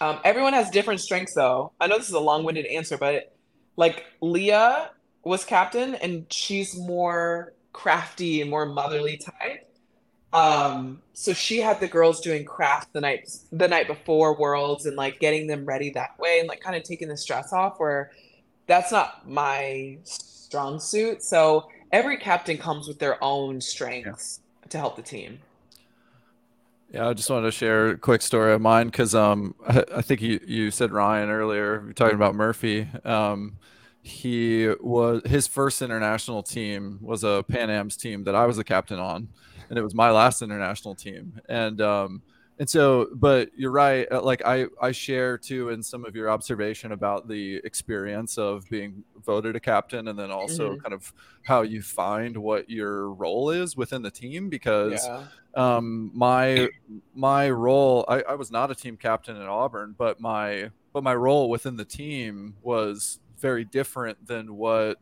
[0.00, 1.72] um, everyone has different strengths, though.
[1.80, 3.34] I know this is a long-winded answer, but
[3.76, 4.90] like Leah
[5.24, 9.62] was captain, and she's more crafty and more motherly type.
[10.32, 14.96] Um, so she had the girls doing craft the night the night before Worlds and
[14.96, 17.78] like getting them ready that way, and like kind of taking the stress off.
[17.78, 18.10] Where
[18.66, 21.22] that's not my strong suit.
[21.22, 24.68] So every captain comes with their own strengths yeah.
[24.68, 25.38] to help the team.
[26.92, 30.02] Yeah, I just wanted to share a quick story of mine because um, I, I,
[30.02, 32.88] think you, you said Ryan earlier, you're talking about Murphy.
[33.04, 33.56] Um,
[34.02, 38.64] he was his first international team was a Pan Am's team that I was a
[38.64, 39.28] captain on,
[39.68, 41.40] and it was my last international team.
[41.48, 42.22] And um,
[42.58, 44.10] and so, but you're right.
[44.10, 48.68] Uh, like I, I share too in some of your observation about the experience of
[48.70, 50.80] being voted a captain, and then also mm-hmm.
[50.80, 54.48] kind of how you find what your role is within the team.
[54.48, 55.24] Because yeah.
[55.54, 56.68] um, my
[57.14, 61.14] my role, I, I was not a team captain at Auburn, but my but my
[61.14, 64.98] role within the team was very different than what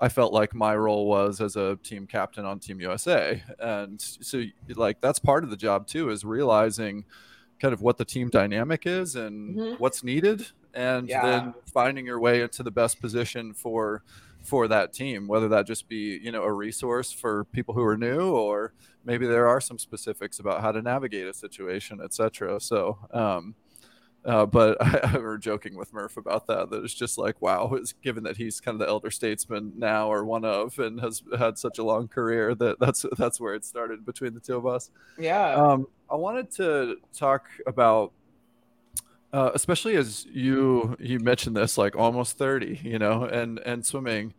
[0.00, 3.42] I felt like my role was as a team captain on Team USA.
[3.58, 4.42] And so,
[4.74, 7.04] like, that's part of the job too, is realizing
[7.60, 9.74] kind of what the team dynamic is and mm-hmm.
[9.82, 11.22] what's needed, and yeah.
[11.22, 14.02] then finding your way into the best position for
[14.42, 17.96] for that team whether that just be you know a resource for people who are
[17.96, 22.98] new or maybe there are some specifics about how to navigate a situation etc so
[23.12, 23.54] um,
[24.24, 26.70] uh, but I, I were joking with Murph about that.
[26.70, 30.10] That it's just like, wow, it's given that he's kind of the elder statesman now
[30.10, 33.64] or one of, and has had such a long career that that's that's where it
[33.64, 34.90] started between the two of us.
[35.18, 35.54] Yeah.
[35.54, 38.12] Um, I wanted to talk about,
[39.32, 44.34] uh, especially as you you mentioned this, like almost thirty, you know, and and swimming.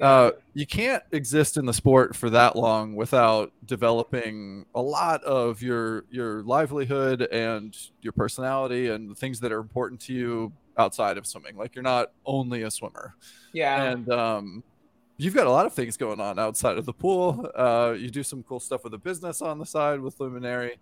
[0.00, 5.62] Uh, you can't exist in the sport for that long without developing a lot of
[5.62, 11.18] your your livelihood and your personality and the things that are important to you outside
[11.18, 11.56] of swimming.
[11.56, 13.14] Like you're not only a swimmer.
[13.52, 13.82] Yeah.
[13.82, 14.64] And um,
[15.18, 17.50] you've got a lot of things going on outside of the pool.
[17.54, 20.78] Uh, you do some cool stuff with a business on the side with Luminary.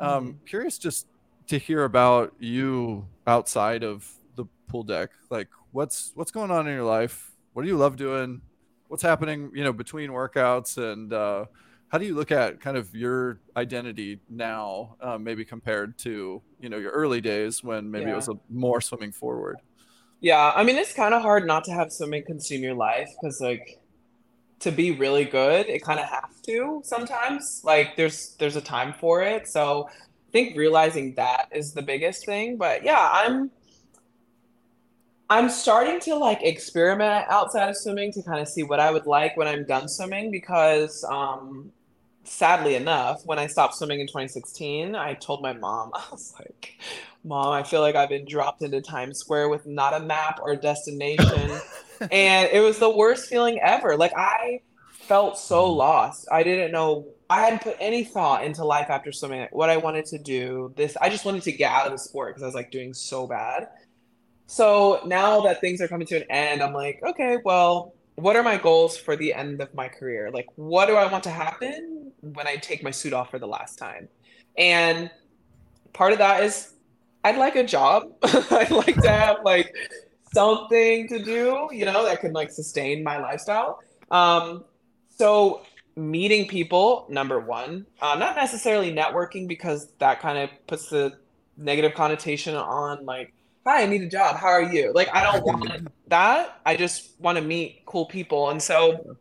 [0.00, 0.46] Um, Mhm.
[0.46, 1.06] Curious just
[1.48, 5.10] to hear about you outside of the pool deck.
[5.30, 7.32] Like what's what's going on in your life?
[7.52, 8.42] What do you love doing?
[8.90, 11.46] What's happening, you know, between workouts and uh,
[11.90, 16.68] how do you look at kind of your identity now, uh, maybe compared to you
[16.68, 18.14] know your early days when maybe Yeah.
[18.14, 19.62] it was a more swimming forward?
[20.20, 23.40] Yeah, I mean it's kind of hard not to have swimming consume your life because
[23.40, 23.80] like
[24.60, 27.62] to be really good, it kind of has to sometimes.
[27.64, 29.48] Like there's there's a time for it.
[29.48, 32.58] So I think realizing that is the biggest thing.
[32.58, 33.50] But yeah, I'm
[35.30, 39.06] I'm starting to like experiment outside of swimming to kind of see what I would
[39.06, 41.72] like when I'm done swimming because um
[42.24, 46.78] sadly enough, when I stopped swimming in 2016, I told my mom, I was like,
[47.24, 50.56] Mom, I feel like I've been dropped into Times Square with not a map or
[50.56, 51.50] destination.
[52.10, 53.96] and it was the worst feeling ever.
[53.96, 54.60] Like, I
[54.90, 56.28] felt so lost.
[56.32, 59.76] I didn't know, I hadn't put any thought into life after swimming, like what I
[59.76, 60.72] wanted to do.
[60.76, 62.94] This, I just wanted to get out of the sport because I was like doing
[62.94, 63.68] so bad.
[64.50, 68.42] So now that things are coming to an end, I'm like, okay, well, what are
[68.42, 70.28] my goals for the end of my career?
[70.32, 73.46] Like, what do I want to happen when I take my suit off for the
[73.46, 74.08] last time?
[74.58, 75.08] And
[75.92, 76.72] part of that is
[77.22, 78.10] I'd like a job.
[78.24, 79.72] I'd like to have like
[80.34, 83.78] something to do, you know, that can like sustain my lifestyle.
[84.10, 84.64] Um,
[85.16, 85.62] so
[85.94, 91.16] meeting people, number one, uh, not necessarily networking because that kind of puts the
[91.56, 93.32] negative connotation on like,
[93.66, 94.36] hi, I need a job.
[94.36, 94.92] How are you?
[94.94, 96.60] Like, I don't want that.
[96.64, 98.50] I just want to meet cool people.
[98.50, 99.16] And so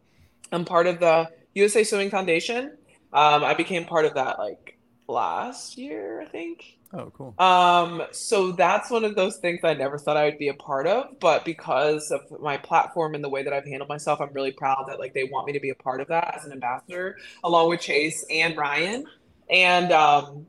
[0.52, 2.78] I'm part of the USA Swimming Foundation.
[3.12, 4.78] Um, I became part of that like
[5.08, 6.78] last year, I think.
[6.92, 7.36] Oh, cool.
[7.38, 10.88] Um, so that's one of those things I never thought I would be a part
[10.88, 14.52] of, but because of my platform and the way that I've handled myself, I'm really
[14.52, 17.18] proud that like they want me to be a part of that as an ambassador,
[17.44, 19.06] along with Chase and Ryan.
[19.52, 20.48] And um,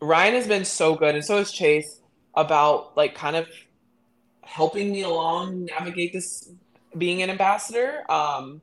[0.00, 2.00] Ryan has been so good, and so has Chase
[2.36, 3.48] about like kind of
[4.42, 6.50] helping me along navigate this
[6.96, 8.10] being an ambassador.
[8.10, 8.60] Um,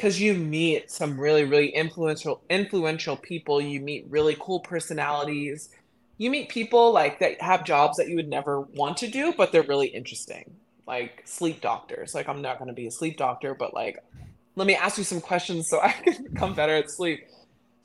[0.00, 3.60] because you meet some really really influential influential people.
[3.60, 5.68] You meet really cool personalities.
[6.16, 9.52] You meet people like that have jobs that you would never want to do but
[9.52, 10.54] they're really interesting
[10.86, 12.14] like sleep doctors.
[12.14, 14.02] Like i'm not going to be a sleep doctor but like
[14.56, 17.20] let me ask you some questions so i can become better at sleep.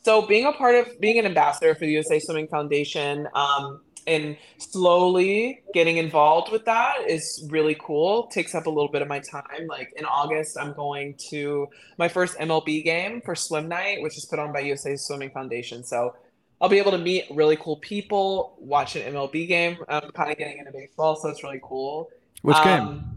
[0.03, 4.37] So being a part of being an ambassador for the usa swimming foundation um, and
[4.57, 9.19] slowly getting involved with that is really cool takes up a little bit of my
[9.19, 14.15] time like in august i'm going to my first mlb game for swim night which
[14.17, 16.13] is put on by usa swimming foundation so
[16.61, 19.77] I'll be able to meet really cool people, watch an MLB game.
[19.89, 22.09] I'm kind of getting into baseball, so it's really cool.
[22.43, 22.81] Which game?
[22.81, 23.15] Um,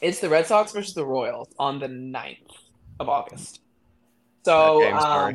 [0.00, 2.50] It's the Red Sox versus the Royals on the 9th
[2.98, 3.60] of August.
[4.44, 5.34] So, Bad game, sorry.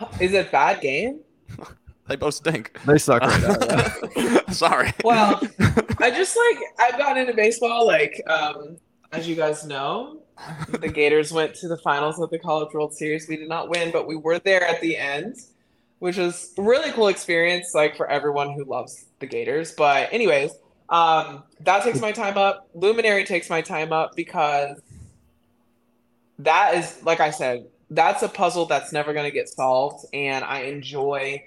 [0.00, 1.20] um, is it a bad game?
[2.06, 2.78] They both stink.
[2.84, 4.08] They suck right now.
[4.16, 4.40] yeah.
[4.50, 4.92] Sorry.
[5.02, 5.40] Well,
[6.00, 7.86] I just like I've gotten into baseball.
[7.86, 8.76] Like, um,
[9.12, 10.20] as you guys know,
[10.68, 13.26] the Gators went to the finals of the College World Series.
[13.28, 15.36] We did not win, but we were there at the end,
[16.00, 19.72] which was a really cool experience, like for everyone who loves the Gators.
[19.72, 20.52] But anyways,
[20.90, 22.68] um, that takes my time up.
[22.74, 24.78] Luminary takes my time up because
[26.38, 30.44] that is, like I said, that's a puzzle that's never going to get solved, and
[30.44, 31.44] I enjoy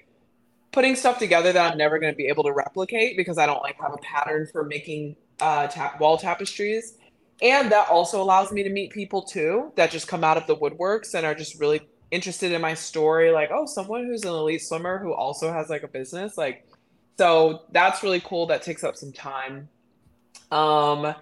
[0.72, 3.62] putting stuff together that I'm never going to be able to replicate because I don't
[3.62, 6.98] like have a pattern for making uh, tap wall tapestries.
[7.40, 10.56] And that also allows me to meet people too that just come out of the
[10.56, 13.30] woodworks and are just really interested in my story.
[13.30, 16.36] Like, oh, someone who's an elite swimmer who also has like a business.
[16.36, 16.66] Like,
[17.16, 18.46] so that's really cool.
[18.46, 19.68] That takes up some time.
[20.50, 21.14] Um,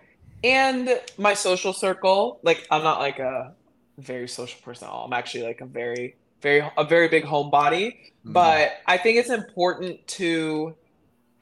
[0.45, 3.55] and my social circle, like, I'm not like a
[3.99, 5.07] very social person at all.
[5.07, 7.95] I'm actually like a very, very, a very big homebody
[8.27, 8.33] Mm-hmm.
[8.33, 10.75] but I think it's important to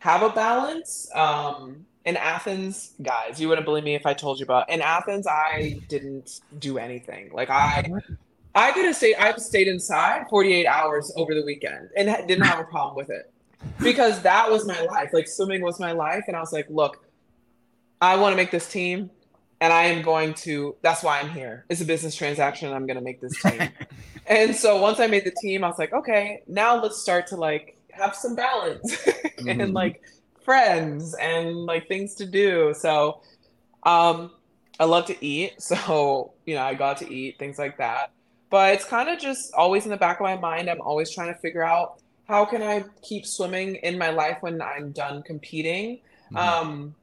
[0.00, 1.08] have a balance.
[1.14, 4.68] Um, in Athens, guys, you wouldn't believe me if I told you about.
[4.68, 7.30] In Athens, I didn't do anything.
[7.32, 7.90] Like I,
[8.54, 9.14] I could have stayed.
[9.14, 13.32] I've stayed inside 48 hours over the weekend and didn't have a problem with it
[13.80, 15.14] because that was my life.
[15.14, 17.02] Like swimming was my life, and I was like, look,
[18.02, 19.10] I want to make this team.
[19.64, 21.64] And I am going to, that's why I'm here.
[21.70, 22.68] It's a business transaction.
[22.68, 23.70] And I'm going to make this team.
[24.26, 27.36] And so once I made the team, I was like, okay, now let's start to
[27.36, 29.06] like have some balance
[29.48, 30.02] and like
[30.44, 32.74] friends and like things to do.
[32.74, 33.20] So
[33.82, 34.30] um
[34.80, 35.54] I love to eat.
[35.60, 38.12] So, you know, I got to eat, things like that.
[38.48, 40.70] But it's kind of just always in the back of my mind.
[40.70, 44.62] I'm always trying to figure out how can I keep swimming in my life when
[44.62, 46.00] I'm done competing.
[46.32, 46.38] Mhm.
[46.38, 46.94] Um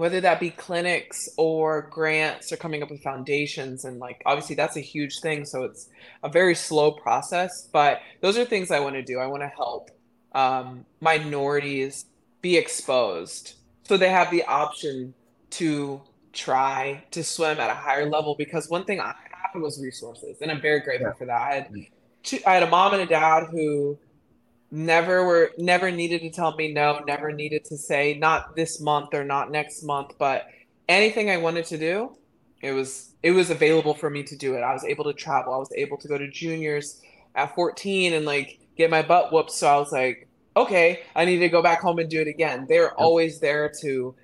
[0.00, 4.78] whether that be clinics or grants or coming up with foundations and like obviously that's
[4.78, 5.90] a huge thing so it's
[6.22, 9.18] a very slow process but those are things i want to do.
[9.18, 9.90] I want to help
[10.32, 12.06] um, minorities
[12.40, 15.12] be exposed so they have the option
[15.50, 16.00] to
[16.32, 19.14] try to swim at a higher level because one thing i
[19.52, 21.18] had was resources and i'm very grateful yeah.
[21.18, 21.42] for that.
[21.42, 21.68] I had
[22.22, 23.98] two, i had a mom and a dad who
[24.70, 29.12] never were never needed to tell me no never needed to say not this month
[29.12, 30.46] or not next month but
[30.88, 32.16] anything i wanted to do
[32.62, 34.60] it was it was available for me to do it.
[34.60, 35.54] I was able to travel.
[35.54, 37.00] I was able to go to juniors
[37.34, 39.50] at 14 and like get my butt whooped.
[39.50, 42.66] So i was like okay i need to go back home and do it again.
[42.68, 44.14] They're always there to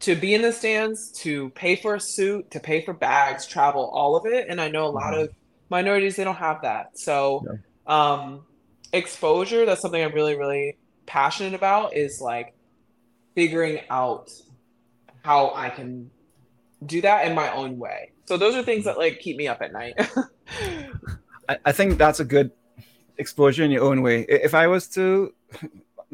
[0.00, 3.90] to be in the stands to pay for a suit to pay for bags travel
[3.92, 4.46] all of it.
[4.48, 5.24] And i know a lot mm-hmm.
[5.24, 5.34] of
[5.68, 6.98] minorities they don't have that.
[6.98, 7.46] So
[7.86, 8.44] um
[8.94, 10.76] exposure that's something i'm really really
[11.06, 12.54] passionate about is like
[13.34, 14.30] figuring out
[15.22, 16.10] how i can
[16.86, 19.60] do that in my own way so those are things that like keep me up
[19.60, 19.94] at night
[21.48, 22.50] I, I think that's a good
[23.18, 25.34] exposure in your own way if i was to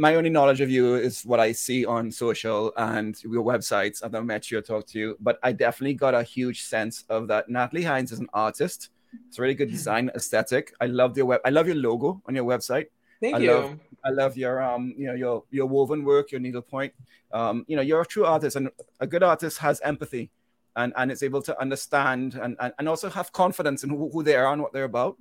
[0.01, 4.03] my only knowledge of you is what I see on social and your websites.
[4.03, 7.05] I've never met you or talked to you, but I definitely got a huge sense
[7.11, 7.51] of that.
[7.51, 8.89] Natalie Hinds is an artist.
[9.29, 10.73] It's a really good design aesthetic.
[10.81, 11.41] I love your web.
[11.45, 12.87] I love your logo on your website.
[13.21, 13.53] Thank I you.
[13.53, 16.93] Love, I love your um, you know, your your woven work, your needlepoint.
[17.33, 20.31] Um, you know, you're a true artist, and a good artist has empathy,
[20.77, 24.23] and and is able to understand and and, and also have confidence in who, who
[24.23, 25.17] they are and what they're about.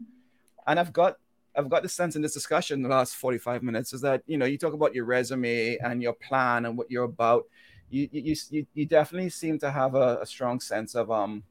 [0.66, 1.18] And I've got
[1.56, 4.46] I've got the sense in this discussion the last 45 minutes is that you know
[4.46, 7.46] you talk about your resume and your plan and what you're about.
[7.90, 11.44] You you you, you definitely seem to have a, a strong sense of um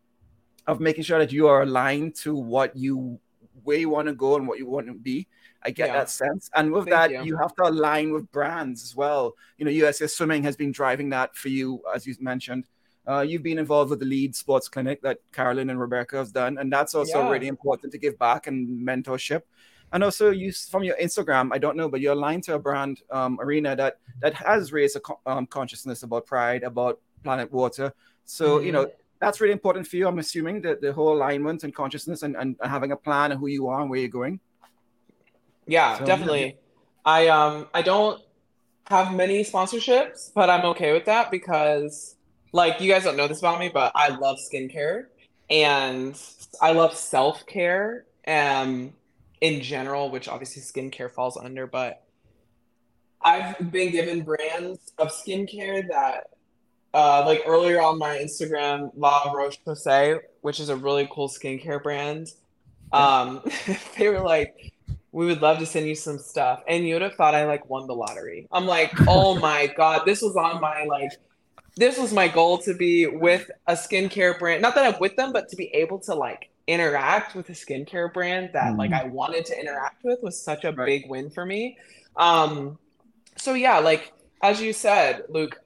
[0.68, 3.18] of making sure that you are aligned to what you
[3.64, 5.26] where you want to go and what you want to be.
[5.62, 5.94] I get yeah.
[5.94, 6.48] that sense.
[6.54, 7.22] And with Thank that, you.
[7.24, 7.36] you.
[7.36, 9.34] have to align with brands as well.
[9.56, 12.68] You know, USS Swimming has been driving that for you, as you mentioned.
[13.08, 16.58] Uh, you've been involved with the lead sports clinic that Carolyn and Rebecca have done,
[16.58, 17.30] and that's also yeah.
[17.30, 19.42] really important to give back and mentorship.
[19.92, 23.00] And also, you from your Instagram, I don't know, but you're aligned to a brand
[23.10, 27.94] um, arena that that has raised a co- um, consciousness about pride, about planet water.
[28.26, 28.66] So mm-hmm.
[28.66, 28.90] you know,
[29.20, 30.06] that's really important for you.
[30.06, 33.48] I'm assuming that the whole alignment and consciousness and, and having a plan of who
[33.48, 34.40] you are and where you're going.
[35.66, 36.46] Yeah, so, definitely.
[36.46, 36.52] Yeah.
[37.04, 38.20] I um I don't
[38.86, 42.16] have many sponsorships, but I'm okay with that because
[42.52, 45.06] like you guys don't know this about me, but I love skincare
[45.50, 46.20] and
[46.60, 48.92] I love self-care um
[49.40, 52.02] in general, which obviously skincare falls under, but
[53.22, 56.28] I've been given brands of skincare that
[56.94, 61.82] uh, like earlier on my Instagram, La Roche Posay, which is a really cool skincare
[61.82, 62.32] brand.
[62.92, 63.42] Um,
[63.98, 64.72] they were like,
[65.12, 67.68] "We would love to send you some stuff," and you would have thought I like
[67.68, 68.48] won the lottery.
[68.50, 71.12] I'm like, "Oh my god, this was on my like."
[71.76, 74.62] This was my goal to be with a skincare brand.
[74.62, 78.12] Not that I'm with them, but to be able to like interact with a skincare
[78.12, 78.78] brand that mm-hmm.
[78.78, 80.86] like I wanted to interact with was such a right.
[80.86, 81.78] big win for me.
[82.16, 82.78] Um,
[83.36, 84.12] so yeah, like
[84.42, 85.60] as you said, Luke,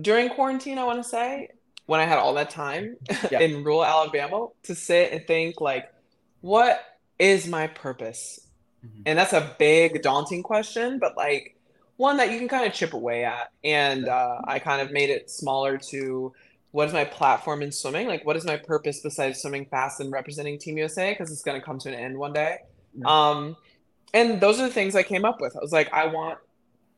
[0.00, 1.50] during quarantine, I want to say,
[1.86, 2.96] when I had all that time
[3.30, 3.40] yeah.
[3.40, 5.92] in rural Alabama to sit and think, like,
[6.40, 6.80] what
[7.18, 8.40] is my purpose?
[8.84, 9.02] Mm-hmm.
[9.06, 11.56] And that's a big, daunting question, but like
[11.96, 13.50] one that you can kind of chip away at.
[13.64, 16.32] And uh, I kind of made it smaller to
[16.70, 18.06] what is my platform in swimming?
[18.06, 21.12] Like, what is my purpose besides swimming fast and representing Team USA?
[21.12, 22.58] Because it's going to come to an end one day.
[22.94, 23.06] Yeah.
[23.06, 23.56] Um,
[24.14, 25.56] and those are the things I came up with.
[25.56, 26.38] I was like, I want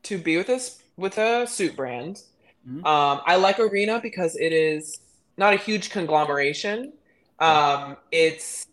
[0.03, 2.21] to be with this with a suit brand
[2.67, 2.85] Mm-hmm.
[2.85, 4.99] Um, I like Arena because it is
[5.37, 6.93] not a huge conglomeration.
[7.39, 8.67] Um, it's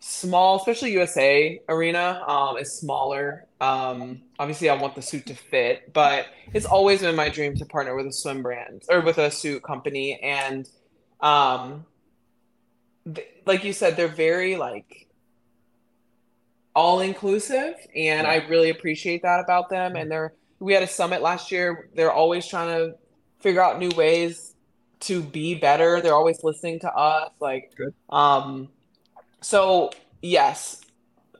[0.00, 3.46] small, especially USA Arena um, is smaller.
[3.60, 7.64] Um, obviously, I want the suit to fit, but it's always been my dream to
[7.64, 10.20] partner with a swim brand or with a suit company.
[10.20, 10.68] And
[11.20, 11.86] um,
[13.12, 15.06] th- like you said, they're very like
[16.74, 19.96] all inclusive, and I really appreciate that about them.
[19.96, 21.88] And they're we had a summit last year.
[21.94, 22.96] They're always trying to
[23.40, 24.54] figure out new ways
[25.00, 26.00] to be better.
[26.00, 27.32] They're always listening to us.
[27.40, 27.94] Like, Good.
[28.10, 28.68] um,
[29.40, 29.90] so
[30.22, 30.82] yes,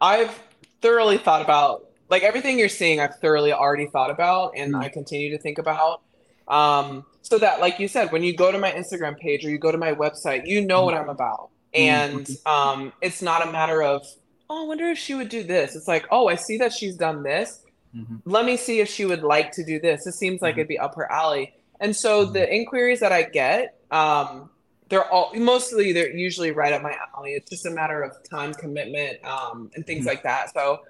[0.01, 0.37] I've
[0.81, 2.99] thoroughly thought about like everything you're seeing.
[2.99, 4.83] I've thoroughly already thought about, and mm-hmm.
[4.83, 6.01] I continue to think about.
[6.49, 9.59] Um, so that, like you said, when you go to my Instagram page or you
[9.59, 10.85] go to my website, you know mm-hmm.
[10.87, 11.77] what I'm about, mm-hmm.
[11.77, 14.07] and um, it's not a matter of
[14.49, 15.77] oh, I wonder if she would do this.
[15.77, 17.61] It's like, oh, I see that she's done this
[17.97, 18.17] Mm-hmm.
[18.25, 20.07] Let me see if she would like to do this.
[20.07, 20.61] It seems like mm-hmm.
[20.61, 21.55] it'd be up her alley.
[21.81, 22.33] And so mm-hmm.
[22.33, 24.51] the inquiries that I get, um,
[24.89, 27.33] they're all mostly they're usually right up my alley.
[27.33, 30.09] It's just a matter of time commitment um, and things mm-hmm.
[30.09, 30.53] like that.
[30.53, 30.81] So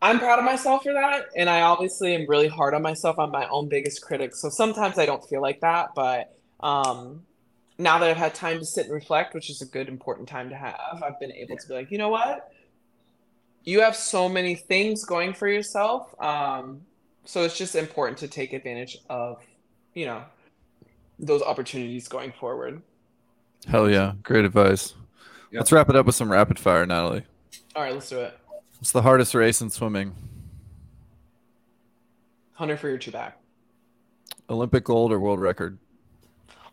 [0.00, 3.20] I'm proud of myself for that, and I obviously am really hard on myself.
[3.20, 5.90] I'm my own biggest critic, so sometimes I don't feel like that.
[5.94, 7.22] But um,
[7.78, 10.48] now that I've had time to sit and reflect, which is a good, important time
[10.48, 12.50] to have, I've been able to be like, you know what?
[13.64, 16.80] You have so many things going for yourself, um,
[17.24, 19.40] so it's just important to take advantage of,
[19.94, 20.24] you know,
[21.18, 22.82] those opportunities going forward.
[23.68, 24.94] Hell yeah, great advice.
[25.52, 25.60] Yeah.
[25.60, 27.24] Let's wrap it up with some rapid fire, Natalie.
[27.76, 28.36] All right, let's do it.
[28.78, 30.14] What's the hardest race in swimming?
[32.54, 33.38] Hunter for your two back.
[34.50, 35.78] Olympic gold or world record?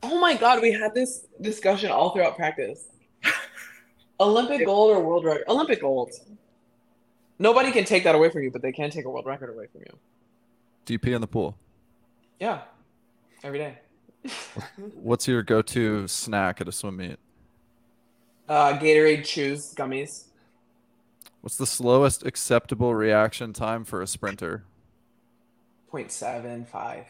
[0.02, 2.88] Oh my god, we had this discussion all throughout practice.
[4.20, 5.44] Olympic gold or world record?
[5.48, 6.12] Olympic gold.
[7.40, 9.68] Nobody can take that away from you, but they can take a world record away
[9.72, 9.98] from you.
[10.86, 11.58] Do you pee in the pool?
[12.40, 12.62] Yeah,
[13.44, 13.78] every day.
[14.96, 17.18] What's your go-to snack at a swim meet?
[18.48, 20.26] Uh, Gatorade chews gummies.
[21.42, 24.66] What's the slowest acceptable reaction time for a sprinter?
[25.94, 27.06] 0.75.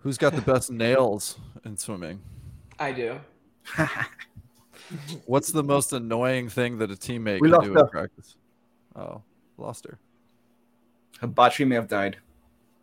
[0.00, 2.20] Who's got the best nails in swimming?
[2.78, 3.18] I do.
[5.26, 7.80] What's the most annoying thing that a teammate We can do her.
[7.80, 8.36] in practice?
[8.96, 9.22] Oh,
[9.56, 9.98] lost her.
[11.20, 12.16] Her battery may have died.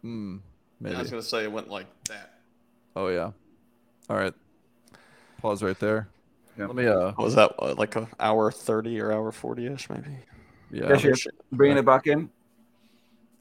[0.02, 0.38] Hmm,
[0.86, 2.34] I was gonna say it went like that.
[2.96, 3.32] Oh yeah.
[4.10, 4.34] All right.
[5.42, 6.08] Pause right there.
[6.58, 6.68] Yeah.
[6.68, 9.90] Let me uh What was that uh, like an hour thirty or hour forty ish
[9.90, 10.18] maybe?
[10.72, 10.88] yeah.
[10.88, 11.30] There she.
[11.52, 12.30] Bringing it back in.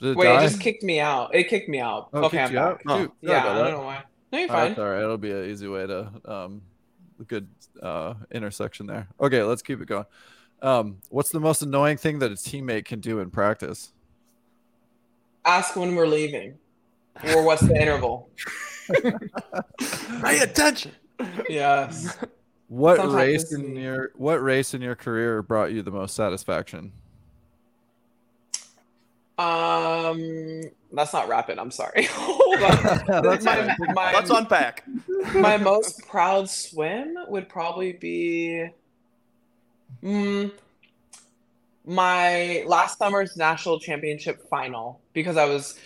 [0.00, 0.38] Did it Wait, die?
[0.42, 1.34] it just kicked me out.
[1.34, 2.08] It kicked me out.
[2.12, 2.82] Oh, okay, I'm you out?
[2.88, 4.02] Oh, Yeah, I don't know why.
[4.32, 4.84] No, you're All right, fine.
[4.84, 5.02] all right.
[5.02, 6.73] It'll be an easy way to um a
[7.26, 7.48] good
[7.82, 9.08] uh intersection there.
[9.20, 10.06] Okay, let's keep it going.
[10.62, 13.92] Um, what's the most annoying thing that a teammate can do in practice?
[15.44, 16.54] Ask when we're leaving,
[17.34, 18.30] or what's the interval?
[20.22, 20.92] Pay attention.
[21.48, 22.16] Yes.
[22.68, 23.82] What Sometimes race in me.
[23.82, 26.92] your what race in your career brought you the most satisfaction?
[29.36, 30.62] Um,
[30.94, 31.58] that's not rapid.
[31.58, 32.04] I'm sorry.
[32.10, 32.78] Hold on.
[33.22, 34.84] That's my, my, Let's unpack.
[35.34, 38.68] my most proud swim would probably be
[40.02, 40.50] mm,
[41.86, 45.78] my last summer's national championship final because I was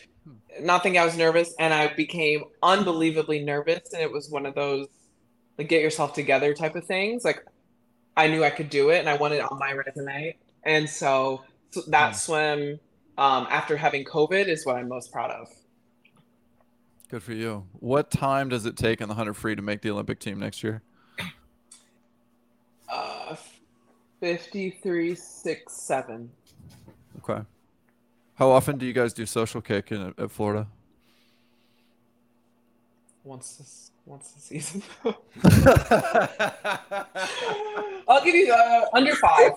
[0.60, 4.54] not thinking I was nervous and I became unbelievably nervous and it was one of
[4.54, 4.86] those
[5.56, 7.44] like get yourself together type of things like
[8.16, 11.44] I knew I could do it and I wanted it on my resume and so,
[11.70, 12.14] so that Hmm.
[12.14, 12.80] swim
[13.18, 15.48] um, after having COVID is what I'm most proud of.
[17.10, 17.66] Good for you.
[17.80, 20.62] What time does it take in the hundred free to make the Olympic team next
[20.62, 20.82] year?
[22.88, 23.36] Uh,
[24.20, 26.30] 53, 6, 7.
[27.18, 27.42] Okay.
[28.34, 30.68] How often do you guys do social kick in at Florida?
[33.24, 34.82] Once this, once the season.
[38.08, 39.52] I'll give you uh, under five.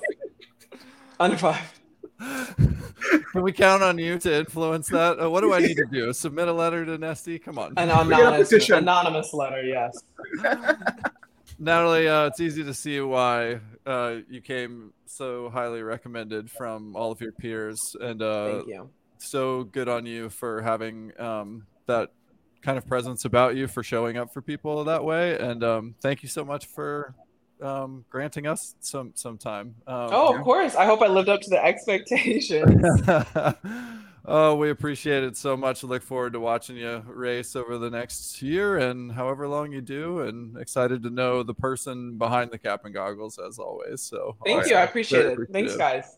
[1.19, 1.80] under five.
[3.31, 5.21] Can we count on you to influence that?
[5.21, 6.13] Uh, what do I need to do?
[6.13, 7.39] Submit a letter to Nesty?
[7.39, 7.73] Come on.
[7.77, 9.97] An anonymous, anonymous letter, yes.
[11.59, 17.11] Natalie, uh, it's easy to see why uh, you came so highly recommended from all
[17.11, 18.89] of your peers, and uh, Thank you.
[19.17, 22.11] so good on you for having um, that
[22.61, 26.23] kind of presence about you, for showing up for people that way, and um, thank
[26.23, 27.13] you so much for
[27.61, 29.75] um, granting us some some time.
[29.87, 30.39] Um, Oh, yeah.
[30.39, 30.75] of course.
[30.75, 32.81] I hope I lived up to the expectations.
[34.25, 35.83] oh, we appreciate it so much.
[35.83, 40.21] Look forward to watching you race over the next year and however long you do,
[40.21, 44.01] and excited to know the person behind the cap and goggles as always.
[44.01, 44.71] So Thank awesome.
[44.71, 44.77] you.
[44.77, 45.51] I appreciate Very it.
[45.51, 46.17] Thanks, guys.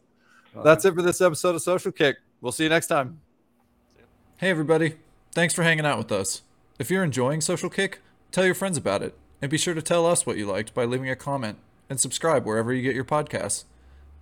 [0.63, 2.17] That's it for this episode of Social Kick.
[2.41, 3.19] We'll see you next time.
[4.37, 4.95] Hey, everybody.
[5.31, 6.43] Thanks for hanging out with us.
[6.77, 9.17] If you're enjoying Social Kick, tell your friends about it.
[9.43, 11.57] And be sure to tell us what you liked by leaving a comment
[11.89, 13.65] and subscribe wherever you get your podcasts.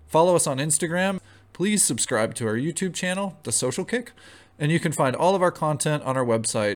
[0.07, 1.19] Follow us on Instagram.
[1.53, 4.13] Please subscribe to our YouTube channel, The Social Kick.
[4.57, 6.69] And you can find all of our content on our website,